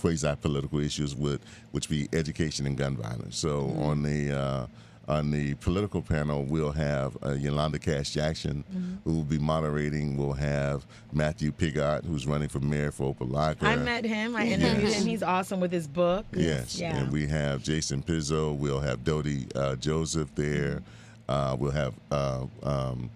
quasi-political 0.00 0.80
issues, 0.80 1.14
with 1.14 1.40
which 1.70 1.88
be 1.88 2.08
education 2.12 2.66
and 2.66 2.76
gun 2.76 2.96
violence. 2.96 3.36
So 3.38 3.70
on 3.78 4.02
the 4.02 4.36
uh, 4.36 4.66
on 5.08 5.30
the 5.30 5.54
political 5.54 6.02
panel, 6.02 6.44
we'll 6.44 6.72
have 6.72 7.16
uh, 7.24 7.32
Yolanda 7.32 7.78
Cash 7.78 8.10
Jackson, 8.10 8.64
who 9.04 9.12
will 9.12 9.22
be 9.22 9.38
moderating. 9.38 10.16
We'll 10.16 10.32
have 10.32 10.84
Matthew 11.12 11.52
Pigatt, 11.52 12.04
who's 12.04 12.26
running 12.26 12.48
for 12.48 12.58
mayor 12.60 12.90
for 12.90 13.14
Opa-locka. 13.14 13.62
I 13.62 13.76
met 13.76 14.04
him. 14.04 14.34
I 14.34 14.46
interviewed 14.46 14.82
Yes. 14.90 15.00
him. 15.02 15.06
He's 15.06 15.22
awesome 15.22 15.60
with 15.60 15.70
his 15.72 15.86
book. 15.86 16.26
Yes, 16.32 16.78
Yeah. 16.78 16.96
and 16.96 17.12
we 17.12 17.26
have 17.28 17.62
Jason 17.62 18.02
Pizzo. 18.02 18.56
We'll 18.56 18.80
have 18.80 19.04
Dotie 19.04 19.46
uh, 19.54 19.76
Joseph 19.76 20.34
there. 20.34 20.82
Uh, 21.28 21.56
we'll 21.58 21.70
have 21.72 21.94
uh, 22.10 22.44
um, 22.62 23.10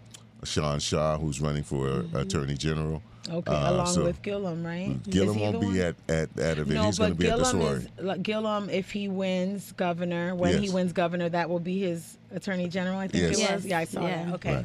Sean 0.44 0.78
Shaw, 0.80 1.18
who's 1.18 1.40
running 1.40 1.62
for 1.62 2.04
Attorney 2.14 2.54
General. 2.54 3.02
Okay, 3.28 3.52
Uh, 3.52 3.72
along 3.74 3.86
so 3.86 4.04
with 4.04 4.22
Gillum, 4.22 4.64
right? 4.64 4.98
Gillum 5.08 5.38
won't 5.38 5.60
be 5.60 5.66
one? 5.66 5.76
at 5.78 5.94
at 6.08 6.28
at 6.38 6.58
event. 6.58 6.70
No, 6.70 6.84
He's 6.84 6.98
going 6.98 7.12
to 7.12 7.16
be 7.18 7.28
at 7.28 7.36
the 7.38 7.44
Gillum 7.44 7.60
sorority. 7.60 7.88
is 7.98 8.04
like, 8.04 8.22
Gillum. 8.22 8.70
If 8.70 8.90
he 8.90 9.08
wins 9.08 9.72
governor, 9.72 10.34
when 10.34 10.60
he 10.62 10.70
wins 10.70 10.92
governor, 10.92 11.28
that 11.28 11.48
will 11.50 11.60
be 11.60 11.78
his 11.78 12.16
attorney 12.34 12.68
general. 12.68 12.98
I 12.98 13.08
think 13.08 13.22
Yes. 13.24 13.36
it 13.36 13.40
Yes. 13.40 13.52
was. 13.52 13.66
Yeah, 13.66 13.78
I 13.78 13.84
saw 13.84 14.00
Yeah. 14.06 14.24
that. 14.24 14.34
Okay. 14.34 14.54
Right. 14.56 14.64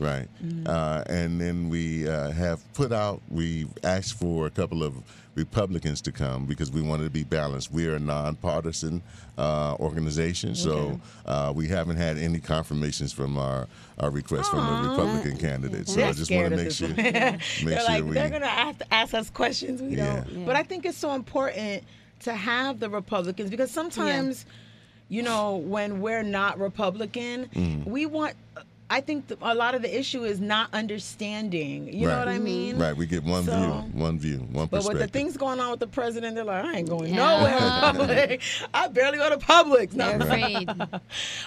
Right. 0.00 0.28
Mm-hmm. 0.42 0.66
Uh, 0.66 1.02
and 1.08 1.38
then 1.40 1.68
we 1.68 2.08
uh, 2.08 2.30
have 2.30 2.60
put 2.72 2.90
out, 2.90 3.20
we 3.30 3.66
asked 3.84 4.14
for 4.14 4.46
a 4.46 4.50
couple 4.50 4.82
of 4.82 4.94
Republicans 5.34 6.00
to 6.02 6.10
come 6.12 6.46
because 6.46 6.70
we 6.72 6.80
wanted 6.82 7.04
to 7.04 7.10
be 7.10 7.22
balanced. 7.22 7.70
We 7.70 7.86
are 7.86 7.94
a 7.96 8.00
nonpartisan 8.00 9.02
uh, 9.38 9.76
organization, 9.78 10.54
so 10.54 10.98
uh, 11.26 11.52
we 11.54 11.68
haven't 11.68 11.98
had 11.98 12.16
any 12.18 12.40
confirmations 12.40 13.12
from 13.12 13.36
our, 13.38 13.68
our 13.98 14.10
requests 14.10 14.48
from 14.48 14.66
the 14.84 14.88
Republican 14.90 15.36
candidates. 15.36 15.92
So 15.94 16.02
I 16.02 16.12
just 16.12 16.30
want 16.30 16.46
scared 16.48 16.50
to 16.56 16.56
of 16.56 16.64
make 16.64 16.72
sure, 16.72 16.88
one. 16.88 16.96
make 16.96 17.12
They're 17.14 17.78
sure 17.80 17.88
like 17.88 18.04
we. 18.04 18.10
they're 18.12 18.30
gonna 18.30 18.46
have 18.48 18.78
to 18.78 18.94
ask 18.94 19.12
us 19.14 19.28
questions 19.30 19.80
we 19.82 19.96
Yeah. 19.96 20.24
don't. 20.26 20.46
But 20.46 20.56
I 20.56 20.62
think 20.62 20.84
it's 20.86 20.98
so 20.98 21.12
important 21.14 21.84
to 22.20 22.32
have 22.34 22.80
the 22.80 22.88
Republicans 22.90 23.50
because 23.50 23.70
sometimes 23.70 24.46
you 25.08 25.22
know, 25.24 25.56
when 25.56 26.00
we're 26.00 26.22
not 26.22 26.58
Republican, 26.60 27.46
Mm. 27.54 27.84
we 27.84 28.06
want. 28.06 28.34
I 28.90 29.00
think 29.00 29.28
the, 29.28 29.38
a 29.40 29.54
lot 29.54 29.74
of 29.76 29.82
the 29.82 29.98
issue 29.98 30.24
is 30.24 30.40
not 30.40 30.68
understanding. 30.74 31.92
You 31.92 32.08
know 32.08 32.18
what 32.18 32.28
I 32.28 32.38
mean? 32.38 32.76
Right, 32.76 32.96
we 32.96 33.06
get 33.06 33.22
one 33.22 33.44
So- 33.44 33.56
view, 33.56 34.00
one 34.00 34.18
view, 34.18 34.38
one 34.38 34.66
But 34.66 34.78
perspective. 34.78 35.00
with 35.00 35.12
the 35.12 35.18
things 35.18 35.36
going 35.36 35.60
on 35.60 35.70
with 35.70 35.80
the 35.80 35.86
president, 35.86 36.34
they're 36.34 36.44
like, 36.44 36.64
I 36.64 36.78
ain't 36.78 36.88
going 36.88 37.14
Yeah. 37.14 37.16
nowhere 37.16 37.56
in 37.56 37.80
public. 37.96 38.42
I 38.74 38.88
barely 38.88 39.18
go 39.18 39.30
to 39.30 39.36
Publix. 39.38 39.92
No. 39.94 40.18
They're. 40.18 41.00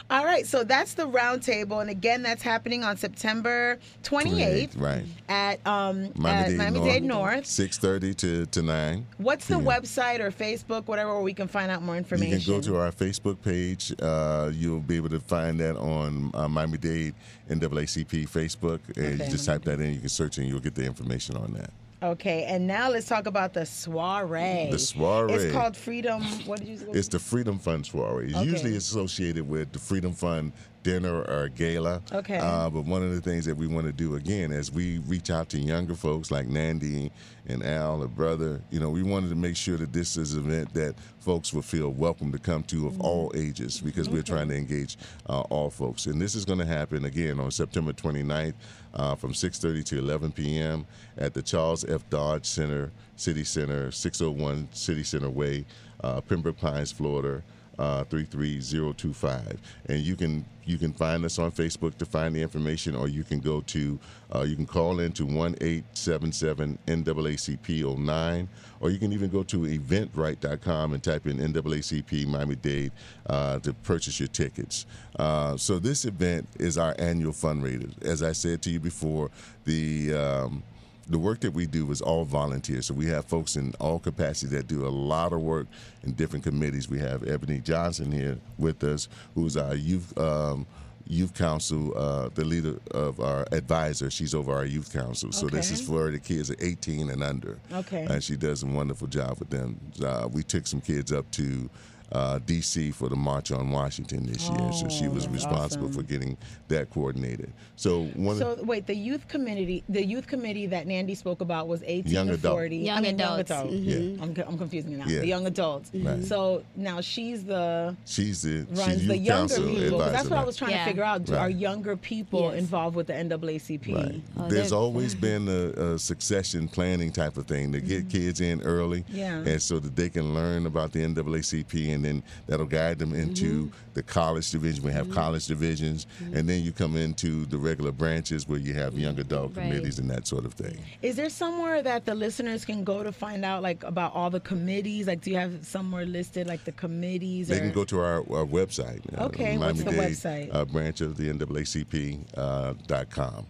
All 0.10 0.24
right, 0.26 0.46
so 0.48 0.64
that's 0.64 0.94
the 0.94 1.08
roundtable, 1.08 1.82
and 1.82 1.90
again, 1.90 2.24
that's 2.24 2.42
happening 2.42 2.84
on 2.84 2.96
September 2.98 3.78
28th, 4.04 4.76
28th, 4.76 4.82
right. 4.82 5.04
at 5.28 5.66
um 5.68 6.12
Miami-Dade 6.16 6.58
Miami 6.58 6.80
North. 6.80 6.90
Dade 6.94 7.04
North. 7.04 7.46
Six 7.46 7.78
thirty 7.78 8.14
to, 8.16 8.46
to 8.48 8.62
nine. 8.62 9.06
What's 9.18 9.48
the 9.48 9.56
PM. 9.58 9.66
website 9.66 10.20
or 10.22 10.32
Facebook, 10.32 10.88
whatever, 10.88 11.14
where 11.14 11.22
we 11.24 11.34
can 11.34 11.48
find 11.48 11.70
out 11.72 11.82
more 11.82 11.98
information? 11.98 12.40
You 12.40 12.46
can 12.46 12.56
go 12.56 12.62
to 12.62 12.78
our 12.78 12.92
Facebook 12.92 13.42
page. 13.44 13.94
Uh, 14.02 14.50
you'll 14.54 14.80
be 14.80 14.96
able 14.96 15.10
to 15.10 15.20
find 15.20 15.60
that 15.60 15.76
on 15.78 16.32
uh, 16.34 16.48
Miami 16.48 16.78
Dade 16.78 17.14
NAACP 17.50 18.28
Facebook, 18.30 18.80
and 18.96 19.06
Okay. 19.16 19.26
you 19.26 19.32
just 19.32 19.46
type 19.46 19.64
that 19.66 19.80
in. 19.80 19.94
You 19.94 20.00
can 20.02 20.10
search 20.10 20.38
and 20.38 20.48
you'll 20.48 20.60
get 20.60 20.76
the 20.76 20.86
information 20.86 21.36
on 21.38 21.54
that. 21.54 21.72
Okay, 22.02 22.44
and 22.44 22.68
now 22.68 22.90
let's 22.90 23.08
talk 23.08 23.28
about 23.28 23.54
the 23.54 23.66
soiree. 23.66 24.68
The 24.70 24.78
soiree. 24.80 25.34
It's 25.34 25.54
called 25.54 25.78
Freedom. 25.78 26.22
What 26.46 26.60
did 26.60 26.68
you 26.68 26.78
say? 26.78 26.88
It's 26.92 27.08
the 27.08 27.20
Freedom 27.20 27.58
Fund 27.58 27.86
soiree. 27.86 28.26
It's 28.28 28.36
Okay. 28.36 28.46
usually 28.50 28.76
associated 28.76 29.48
with 29.48 29.72
the 29.72 29.80
Freedom 29.80 30.12
Fund 30.12 30.52
dinner 30.84 31.22
or 31.24 31.48
gala. 31.48 32.02
Okay. 32.12 32.38
Uh, 32.38 32.70
but 32.70 32.86
one 32.86 33.02
of 33.02 33.14
the 33.16 33.22
things 33.22 33.46
that 33.46 33.56
we 33.56 33.68
want 33.68 33.88
to 33.88 33.94
do 33.94 34.16
again, 34.16 34.52
as 34.52 34.72
we 34.72 35.00
reach 35.00 35.32
out 35.32 35.50
to 35.50 35.60
younger 35.60 35.96
folks 35.96 36.30
like 36.30 36.48
Nandy 36.48 37.12
and 37.48 37.64
Al, 37.64 38.02
her 38.02 38.08
brother, 38.08 38.62
you 38.70 38.80
know, 38.80 38.90
we 38.90 39.02
wanted 39.02 39.30
to 39.30 39.36
make 39.36 39.56
sure 39.56 39.78
that 39.78 39.94
this 39.94 40.18
is 40.18 40.34
an 40.34 40.46
event 40.46 40.74
that 40.74 40.96
folks 41.20 41.54
will 41.54 41.62
feel 41.62 41.90
welcome 41.90 42.32
to 42.32 42.38
come 42.38 42.64
to 42.64 42.86
of 42.86 43.00
all 43.02 43.32
ages 43.36 43.80
because 43.80 44.10
we're 44.10 44.22
trying 44.22 44.50
to 44.50 44.56
engage 44.56 44.98
uh, 45.28 45.42
all 45.42 45.70
folks. 45.70 46.06
And 46.06 46.22
this 46.22 46.36
is 46.36 46.46
going 46.46 46.60
to 46.60 46.66
happen 46.66 47.06
again 47.06 47.40
on 47.40 47.50
September 47.50 47.94
29th 47.94 48.54
uh, 48.94 49.16
from 49.16 49.32
6:30 49.34 49.86
to 49.86 50.00
11 50.00 50.34
p.m. 50.34 50.86
at 51.18 51.34
the 51.34 51.42
Charles 51.42 51.86
F. 51.86 52.08
Dodge 52.10 52.46
Center, 52.46 52.92
City 53.16 53.44
Center, 53.44 53.92
601 53.92 54.68
City 54.72 55.04
Center 55.04 55.30
Way, 55.30 55.66
uh, 56.04 56.22
Pembroke 56.22 56.58
Pines, 56.58 56.92
Florida 56.92 57.42
uh, 57.80 58.04
33025 58.06 59.60
and 59.88 60.00
you 60.00 60.16
can 60.16 60.46
you 60.66 60.78
can 60.78 60.94
find 60.94 61.26
us 61.26 61.40
on 61.40 61.52
facebook 61.52 61.98
to 61.98 62.06
find 62.06 62.36
the 62.36 62.42
information 62.42 62.96
or 62.96 63.08
you 63.08 63.24
can 63.24 63.40
go 63.40 63.62
to 63.62 64.00
uh, 64.36 64.42
you 64.42 64.56
can 64.56 64.66
call 64.66 65.00
in 65.00 65.12
to 65.12 65.26
1877 65.26 66.78
naacp09 66.88 68.48
or 68.80 68.90
you 68.90 69.00
can 69.00 69.14
even 69.14 69.30
go 69.30 69.44
to 69.44 69.60
eventbrite.com 69.60 70.94
and 70.94 71.04
type 71.04 71.26
in 71.26 71.38
naacp 71.38 72.28
miami 72.28 72.56
dade 72.56 72.92
uh, 73.28 73.58
to 73.60 73.74
purchase 73.74 74.20
your 74.20 74.28
tickets. 74.28 74.86
Uh, 75.18 75.56
so 75.56 75.80
this 75.80 76.06
event 76.06 76.48
is 76.60 76.78
our 76.78 76.94
annual 77.00 77.32
fundraiser. 77.32 77.92
As 78.04 78.22
i 78.22 78.34
said 78.34 78.62
to 78.64 78.70
you 78.70 78.80
before 78.80 79.32
the 79.66 80.14
um, 80.14 80.64
the 81.08 81.18
work 81.20 81.42
that 81.42 81.52
we 81.52 81.66
do 81.66 81.92
is 81.92 82.02
all 82.02 82.24
volunteer. 82.26 82.82
So 82.82 82.94
we 82.94 83.08
have 83.08 83.26
folks 83.26 83.56
in 83.56 83.74
all 83.80 84.00
capacities 84.00 84.52
that 84.52 84.68
do 84.68 84.86
a 84.86 84.90
lot 84.90 85.34
of 85.34 85.42
work 85.42 85.68
in 86.04 86.14
different 86.14 86.46
committees. 86.46 86.90
We 86.90 87.00
have 87.00 87.28
Ebony 87.28 87.60
Johnson 87.60 88.12
here 88.12 88.38
with 88.58 88.84
us, 88.84 89.10
who's 89.36 89.58
our 89.58 89.76
youth 89.76 90.18
um, 90.18 90.66
youth 91.06 91.34
council, 91.34 91.92
uh, 91.98 92.30
the 92.34 92.46
leader 92.46 92.80
of 92.92 93.20
our 93.20 93.46
advisor. 93.52 94.10
She's 94.10 94.34
over 94.34 94.54
our 94.54 94.64
youth 94.66 94.94
council. 94.94 95.34
So 95.34 95.48
this 95.48 95.70
is 95.70 95.80
Okay. 95.82 95.88
for 95.88 96.12
the 96.12 96.20
kids 96.20 96.50
at 96.50 96.64
18 96.64 97.10
and 97.10 97.22
under. 97.22 97.60
Okay. 97.74 98.06
And 98.10 98.24
she 98.24 98.38
does 98.38 98.64
a 98.64 98.68
wonderful 98.68 99.08
job 99.08 99.38
with 99.40 99.50
them. 99.50 99.78
Uh, 100.02 100.30
we 100.32 100.44
took 100.44 100.66
some 100.66 100.80
kids 100.80 101.12
up 101.12 101.30
to. 101.32 101.70
Uh, 102.14 102.38
D.C. 102.46 102.92
for 102.92 103.10
the 103.10 103.16
March 103.16 103.52
on 103.52 103.72
Washington 103.72 104.24
this 104.28 104.48
year, 104.48 104.72
so 104.72 104.88
she 104.88 105.08
Oh, 105.08 105.10
was 105.10 105.28
responsible 105.28 105.88
awesome. 105.88 106.04
for 106.04 106.08
getting 106.08 106.38
that 106.68 106.92
coordinated. 106.92 107.52
So 107.76 108.04
one, 108.16 108.38
So 108.38 108.60
wait, 108.64 108.86
the 108.86 108.94
youth 108.96 109.28
committee, 109.28 109.84
the 109.90 110.06
youth 110.06 110.28
committee 110.28 110.68
that 110.68 110.86
Nandy 110.86 111.16
spoke 111.16 111.42
about 111.42 111.68
was 111.68 111.82
18 111.84 112.14
Young 112.14 112.28
to 112.28 112.34
adult. 112.36 112.54
40. 112.54 112.78
Young 112.78 112.98
I 112.98 113.02
mean, 113.02 113.16
adults. 113.20 113.50
young 113.50 113.60
adults. 113.68 113.74
Mhm. 113.74 114.18
Yeah. 114.18 114.24
I'm, 114.24 114.36
co- 114.36 114.44
I'm 114.48 114.58
confusing 114.60 114.92
you 114.92 114.98
now. 114.98 115.06
Yeah. 115.08 115.22
The 115.22 115.28
young 115.28 115.48
adults. 115.48 115.90
Right. 115.92 116.24
So 116.24 116.64
now 116.76 117.02
she's 117.02 117.44
the 117.46 117.96
she's 118.06 118.44
the 118.44 118.68
runs 118.76 119.00
she's 119.00 119.08
the 119.08 119.18
younger 119.18 119.56
people. 119.56 120.02
advisor. 120.04 120.12
That's 120.12 120.30
what 120.30 120.38
I 120.40 120.44
was 120.44 120.56
trying 120.56 120.72
Yeah. 120.72 120.84
to 120.84 120.90
figure 120.92 121.04
out. 121.04 121.26
Do, 121.26 121.34
Right. 121.34 121.40
Are 121.40 121.50
younger 121.50 121.98
people 121.98 122.52
Yes. 122.52 122.60
involved 122.60 122.96
with 122.96 123.08
the 123.08 123.14
NAACP? 123.14 123.96
Right. 123.96 124.22
Oh, 124.38 124.48
There's 124.50 124.72
always 124.72 125.16
been 125.16 125.48
a, 125.48 125.94
a 125.94 125.98
succession 126.00 126.68
planning 126.68 127.12
type 127.12 127.38
of 127.38 127.48
thing 127.48 127.72
to 127.72 127.82
get 127.82 128.08
kids 128.10 128.40
in 128.40 128.62
early, 128.62 129.02
Mm-hmm. 129.02 129.16
Yeah. 129.18 129.38
and 129.54 129.60
so 129.60 129.80
that 129.80 129.96
they 129.96 130.10
can 130.10 130.36
learn 130.36 130.68
about 130.68 130.92
the 130.92 131.00
NAACP, 131.00 131.92
and 131.92 132.03
then 132.04 132.24
that'll 132.48 132.66
guide 132.66 133.00
them 133.00 133.14
into 133.14 133.66
Mm-hmm. 133.66 133.78
the 133.94 134.04
college 134.04 134.50
division. 134.52 134.84
We 134.84 134.92
have 134.92 135.10
college 135.12 135.48
divisions, 135.48 136.08
and 136.34 136.48
then 136.50 136.64
you 136.64 136.72
come 136.72 136.96
into 136.98 137.46
the 137.46 137.58
regular 137.58 137.92
branches 137.92 138.48
where 138.48 138.60
you 138.60 138.74
have 138.74 138.98
young 138.98 139.20
adult 139.20 139.56
Right. 139.56 139.64
committees 139.70 140.00
and 140.00 140.10
that 140.10 140.28
sort 140.28 140.46
of 140.46 140.54
thing. 140.54 140.78
Is 141.02 141.16
there 141.16 141.30
somewhere 141.30 141.82
that 141.84 142.06
the 142.06 142.16
listeners 142.16 142.66
can 142.66 142.84
go 142.84 143.04
to 143.04 143.12
find 143.12 143.44
out 143.46 143.62
like 143.64 143.84
about 143.84 144.14
all 144.14 144.30
the 144.30 144.40
committees? 144.40 145.08
Like, 145.08 145.22
do 145.22 145.32
you 145.32 145.38
have 145.38 145.66
somewhere 145.66 146.06
listed 146.06 146.48
like 146.48 146.64
the 146.66 146.72
committees? 146.72 147.48
They 147.48 147.58
or- 147.58 147.60
can 147.62 147.72
go 147.72 147.84
to 147.86 148.00
our, 148.00 148.18
our 148.18 148.46
website. 148.46 149.02
uh, 149.18 149.26
Okay, 149.26 149.58
what's 149.58 149.84
the 149.84 149.92
website? 149.92 150.54
Uh, 150.54 150.66
branch 150.66 151.02
of 151.02 151.18
the 151.18 151.30
NAACP 151.32 152.20
uh, 152.38 152.74
dot 152.88 153.10
com. 153.10 153.46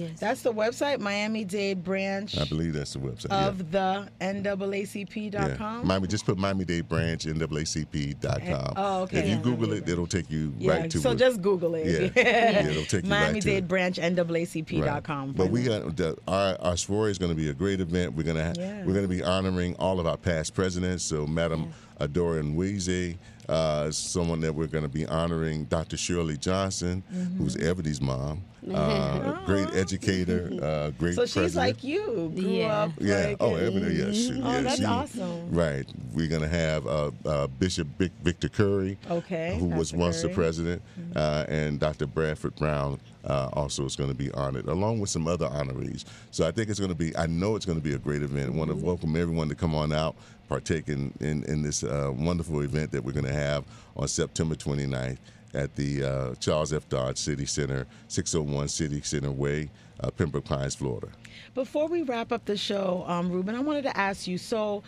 Yes. 0.00 0.18
That's 0.20 0.42
the 0.42 0.52
website, 0.52 0.98
Miami 1.00 1.44
Dade 1.44 1.84
branch 1.84 2.38
I 2.38 2.44
believe 2.44 2.72
that's 2.74 2.92
the 2.94 2.98
website. 3.00 3.30
yeah. 3.30 3.48
of 3.48 3.70
the 3.70 4.08
NAACP.com. 4.20 5.86
Miami, 5.86 6.08
just 6.08 6.24
put 6.26 6.38
Miami 6.38 6.64
Dade 6.64 6.88
Branch 6.88 7.22
NAACP.com. 7.24 8.40
Eh, 8.42 8.72
oh, 8.76 9.02
okay. 9.02 9.18
If 9.18 9.24
you 9.26 9.30
Yeah. 9.36 9.40
Google 9.42 9.72
it, 9.72 9.88
it'll 9.88 10.06
take 10.06 10.30
you 10.30 10.52
Yeah, 10.58 10.72
right 10.72 10.90
to 10.90 10.98
so 10.98 11.10
it. 11.10 11.12
So 11.12 11.18
just 11.18 11.42
Google 11.42 11.74
it. 11.74 11.86
Yeah. 11.86 12.10
Yeah, 12.30 12.68
it'll 12.68 12.84
take 12.84 13.04
you 13.04 13.10
Miami 13.10 13.34
right 13.34 13.42
to 13.42 13.48
Dade 13.48 13.58
it. 13.64 13.68
branch 13.68 13.98
Right. 13.98 14.14
NAACP.com. 14.14 15.32
But 15.32 15.50
we 15.50 15.62
got 15.64 15.96
the, 15.96 16.16
our 16.28 16.56
our 16.60 16.76
soiree 16.76 17.10
is 17.10 17.18
going 17.18 17.30
to 17.32 17.36
be 17.36 17.50
a 17.50 17.54
great 17.54 17.80
event. 17.80 18.14
We're 18.14 18.22
gonna 18.24 18.52
Yeah. 18.56 18.78
we're 18.84 18.92
going 18.94 19.04
to 19.04 19.08
be 19.08 19.22
honoring 19.22 19.74
all 19.76 20.00
of 20.00 20.06
our 20.06 20.16
past 20.16 20.54
presidents. 20.54 21.04
So 21.04 21.26
Madam 21.26 21.72
Adora 22.00 22.42
Nweze, 22.42 23.18
uh, 23.48 23.90
someone 23.90 24.40
that 24.40 24.54
we're 24.54 24.66
going 24.66 24.84
to 24.84 24.88
be 24.88 25.06
honoring. 25.06 25.64
Dr. 25.64 25.96
Shirley 25.96 26.36
Johnson, 26.36 27.02
who's 27.38 27.56
Mm-hmm. 27.56 27.68
Ebony's 27.68 28.00
mom, 28.00 28.42
uh, 28.74 29.44
great 29.46 29.68
educator, 29.74 30.50
uh, 30.62 30.90
great. 30.90 31.14
so 31.14 31.22
she's 31.24 31.34
president. 31.34 31.66
like 31.66 31.82
you. 31.84 32.30
Grew 32.34 32.48
Yeah. 32.50 32.82
up. 32.82 32.90
Yeah. 32.98 33.26
like, 33.28 33.36
oh, 33.40 33.54
Ebony. 33.56 33.94
Yeah. 33.94 34.12
She, 34.12 34.40
Oh, 34.42 34.50
yeah, 34.52 34.60
that's 34.60 34.76
she- 34.78 34.84
awesome. 34.84 35.50
Right. 35.50 35.86
We're 36.12 36.28
gonna 36.28 36.46
have 36.48 36.86
uh, 36.86 37.10
uh, 37.24 37.46
Bishop 37.46 37.88
Vic- 37.98 38.12
Victor 38.22 38.48
Curry, 38.48 38.98
Okay, 39.10 39.56
who 39.58 39.66
was 39.66 39.90
Pastor 39.92 39.96
once 39.98 40.16
the 40.22 40.28
Curry. 40.28 40.34
president, 40.34 40.82
uh, 41.16 41.46
and 41.48 41.80
Dr. 41.80 42.06
Bradford 42.06 42.54
Brown 42.56 43.00
uh, 43.24 43.48
also 43.52 43.84
is 43.84 43.96
going 43.96 44.08
to 44.10 44.14
be 44.16 44.30
honored, 44.32 44.66
along 44.66 44.98
with 45.00 45.10
some 45.10 45.26
other 45.28 45.46
honorees. 45.48 46.04
So 46.30 46.46
I 46.46 46.50
think 46.50 46.70
it's 46.70 46.78
going 46.78 46.90
to 46.90 46.96
be. 46.96 47.16
I 47.16 47.26
know 47.26 47.56
it's 47.56 47.66
going 47.66 47.78
to 47.78 47.84
be 47.84 47.94
a 47.94 47.98
great 47.98 48.22
event. 48.22 48.54
I 48.54 48.56
want 48.56 48.70
to 48.70 48.76
welcome 48.76 49.16
everyone 49.16 49.48
to 49.48 49.54
come 49.54 49.74
on 49.74 49.92
out, 49.92 50.16
partake 50.50 50.88
in 50.88 51.14
in, 51.20 51.44
in 51.44 51.62
this 51.62 51.82
uh, 51.84 52.10
wonderful 52.12 52.60
event 52.62 52.90
that 52.90 53.02
we're 53.04 53.12
going 53.12 53.24
to 53.24 53.32
have 53.32 53.64
on 53.96 54.08
September 54.08 54.56
29th 54.56 55.16
at 55.54 55.74
the 55.76 56.02
uh, 56.04 56.34
Charles 56.40 56.72
F. 56.72 56.88
Dodge 56.88 57.16
City 57.18 57.46
Center, 57.46 57.86
601 58.08 58.68
City 58.68 59.00
Center 59.02 59.30
Way, 59.30 59.70
uh, 60.00 60.10
Pembroke 60.10 60.44
Pines, 60.44 60.74
Florida. 60.74 61.08
Before 61.54 61.86
we 61.88 62.02
wrap 62.02 62.30
up 62.32 62.44
the 62.44 62.56
show, 62.56 63.04
um, 63.06 63.30
Ruben, 63.30 63.54
I 63.54 63.60
wanted 63.60 63.82
to 63.82 63.96
ask 63.96 64.26
you. 64.26 64.38
So, 64.38 64.82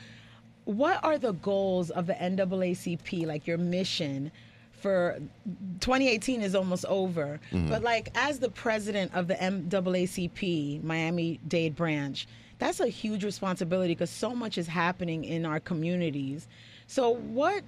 what 0.64 1.02
are 1.04 1.16
the 1.18 1.32
goals 1.32 1.90
of 1.90 2.06
the 2.08 2.14
NAACP? 2.14 3.24
Like 3.26 3.46
your 3.46 3.58
mission 3.58 4.30
for 4.72 5.18
2018 5.80 6.42
is 6.42 6.54
almost 6.56 6.84
over, 6.86 7.38
Mm-hmm. 7.52 7.68
but 7.68 7.82
like 7.82 8.10
as 8.16 8.40
the 8.40 8.50
president 8.50 9.14
of 9.14 9.28
the 9.28 9.34
NAACP 9.36 10.82
Miami 10.82 11.38
Dade 11.46 11.76
branch, 11.76 12.26
that's 12.62 12.78
a 12.78 12.86
huge 12.86 13.24
responsibility 13.24 13.92
because 13.92 14.08
so 14.08 14.36
much 14.36 14.56
is 14.56 14.68
happening 14.68 15.24
in 15.24 15.44
our 15.44 15.58
communities. 15.58 16.46
So, 16.86 17.16
what 17.16 17.64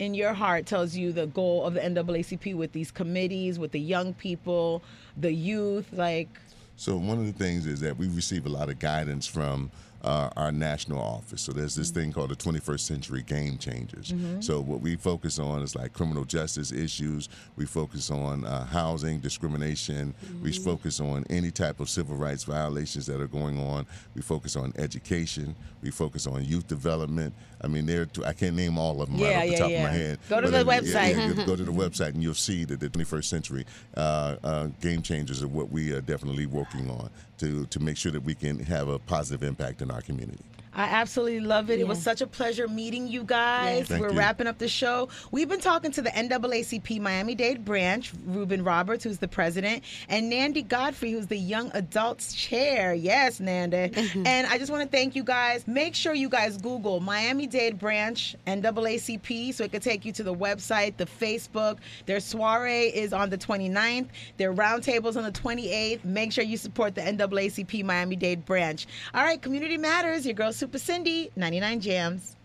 in 0.00 0.14
your 0.14 0.34
heart 0.34 0.66
tells 0.66 0.96
you 0.96 1.12
the 1.12 1.28
goal 1.28 1.64
of 1.64 1.74
the 1.74 1.80
NAACP 1.80 2.56
with 2.56 2.72
these 2.72 2.90
committees, 2.90 3.58
with 3.58 3.70
the 3.70 3.80
young 3.80 4.14
people, 4.14 4.82
the 5.16 5.32
youth, 5.32 5.86
like? 5.92 6.28
So 6.76 6.96
one 6.96 7.18
of 7.18 7.26
the 7.26 7.32
things 7.32 7.66
is 7.66 7.80
that 7.80 7.96
we 7.96 8.08
receive 8.08 8.46
a 8.46 8.48
lot 8.48 8.68
of 8.68 8.80
guidance 8.80 9.28
from 9.28 9.70
uh, 10.06 10.30
our 10.36 10.52
national 10.52 11.00
office. 11.00 11.42
So 11.42 11.52
there's 11.52 11.74
this 11.74 11.90
thing 11.90 12.12
called 12.12 12.30
the 12.30 12.36
21st 12.36 12.80
Century 12.80 13.22
Game 13.22 13.58
Changers. 13.58 14.14
So 14.40 14.60
what 14.60 14.80
we 14.80 14.96
focus 14.96 15.38
on 15.38 15.62
is 15.62 15.74
like 15.74 15.92
criminal 15.92 16.24
justice 16.24 16.70
issues. 16.72 17.28
We 17.56 17.66
focus 17.66 18.10
on 18.10 18.44
uh, 18.44 18.64
housing 18.66 19.18
discrimination. 19.18 20.14
We 20.42 20.52
focus 20.52 21.00
on 21.00 21.24
any 21.28 21.50
type 21.50 21.80
of 21.80 21.90
civil 21.90 22.16
rights 22.16 22.44
violations 22.44 23.06
that 23.06 23.20
are 23.20 23.26
going 23.26 23.58
on. 23.60 23.86
We 24.14 24.22
focus 24.22 24.54
on 24.56 24.72
education. 24.78 25.54
We 25.82 25.90
focus 25.90 26.26
on 26.26 26.44
youth 26.44 26.68
development. 26.68 27.34
I 27.60 27.68
mean, 27.68 27.86
there 27.86 28.06
I 28.24 28.32
can't 28.32 28.54
name 28.54 28.78
all 28.78 29.02
of 29.02 29.10
them 29.10 29.18
Yeah, 29.18 29.38
right 29.38 29.48
off 29.48 29.50
the 29.50 29.58
top 29.58 29.70
yeah. 29.70 29.76
of 29.78 29.82
my 29.92 29.98
head. 29.98 30.18
Go 30.28 30.40
to 30.40 30.42
but 30.42 30.50
the 30.52 30.72
I 30.72 30.80
mean, 30.80 30.90
yeah, 30.90 31.02
website. 31.12 31.36
yeah, 31.36 31.46
go 31.46 31.56
to 31.56 31.64
the 31.64 31.72
website 31.84 32.08
and 32.14 32.22
you'll 32.22 32.34
see 32.34 32.64
that 32.64 32.78
the 32.80 32.88
21st 32.90 33.24
century 33.24 33.64
uh, 33.96 34.36
uh, 34.44 34.66
game 34.80 35.02
changers 35.02 35.42
are 35.42 35.48
what 35.48 35.70
we 35.70 35.92
are 35.92 36.00
definitely 36.00 36.46
working 36.46 36.88
on 36.90 37.10
to 37.38 37.66
to 37.66 37.80
make 37.80 37.96
sure 37.96 38.12
that 38.12 38.22
we 38.22 38.34
can 38.34 38.58
have 38.60 38.88
a 38.88 38.98
positive 38.98 39.42
impact 39.42 39.82
in 39.82 39.90
our 39.90 40.00
community. 40.00 40.44
I 40.76 40.84
absolutely 40.84 41.40
love 41.40 41.70
it. 41.70 41.80
It 41.80 41.88
was 41.88 42.02
such 42.02 42.20
a 42.20 42.26
pleasure 42.26 42.68
meeting 42.68 43.08
you 43.08 43.24
guys. 43.24 43.88
Yes. 43.88 43.98
We're 43.98 44.10
you. 44.10 44.18
wrapping 44.18 44.46
up 44.46 44.58
the 44.58 44.68
show. 44.68 45.08
We've 45.30 45.48
been 45.48 45.60
talking 45.60 45.90
to 45.92 46.02
the 46.02 46.10
NAACP 46.10 47.00
Miami 47.00 47.34
Dade 47.34 47.64
branch, 47.64 48.12
Ruben 48.26 48.62
Roberts, 48.62 49.02
who's 49.02 49.16
the 49.16 49.26
president, 49.26 49.84
and 50.10 50.28
Nandy 50.28 50.60
Godfrey, 50.60 51.12
who's 51.12 51.28
the 51.28 51.38
young 51.38 51.70
adults 51.72 52.34
chair. 52.34 52.92
Yes, 52.92 53.40
Nanda. 53.40 53.90
and 54.26 54.46
I 54.48 54.58
just 54.58 54.70
want 54.70 54.82
to 54.82 54.94
thank 54.94 55.16
you 55.16 55.24
guys. 55.24 55.66
Make 55.66 55.94
sure 55.94 56.12
you 56.12 56.28
guys 56.28 56.58
Google 56.58 57.00
Miami 57.00 57.46
Dade 57.46 57.78
branch 57.78 58.36
NAACP 58.46 59.54
so 59.54 59.64
it 59.64 59.72
could 59.72 59.82
take 59.82 60.04
you 60.04 60.12
to 60.12 60.22
the 60.22 60.34
website, 60.34 60.98
the 60.98 61.06
Facebook. 61.06 61.78
Their 62.04 62.20
soiree 62.20 62.88
is 62.88 63.14
on 63.14 63.30
the 63.30 63.38
29th. 63.38 64.08
Their 64.36 64.52
roundtable's 64.52 65.16
on 65.16 65.24
the 65.24 65.32
28th. 65.32 66.04
Make 66.04 66.32
sure 66.32 66.44
you 66.44 66.58
support 66.58 66.94
the 66.94 67.00
NAACP 67.00 67.82
Miami 67.82 68.16
Dade 68.16 68.44
branch. 68.44 68.86
All 69.14 69.22
right, 69.22 69.40
Community 69.40 69.78
Matters. 69.78 70.26
Your 70.26 70.34
girl 70.34 70.52
Super 70.66 70.80
Cindy, 70.80 71.30
99 71.36 71.80
Jams. 71.80 72.35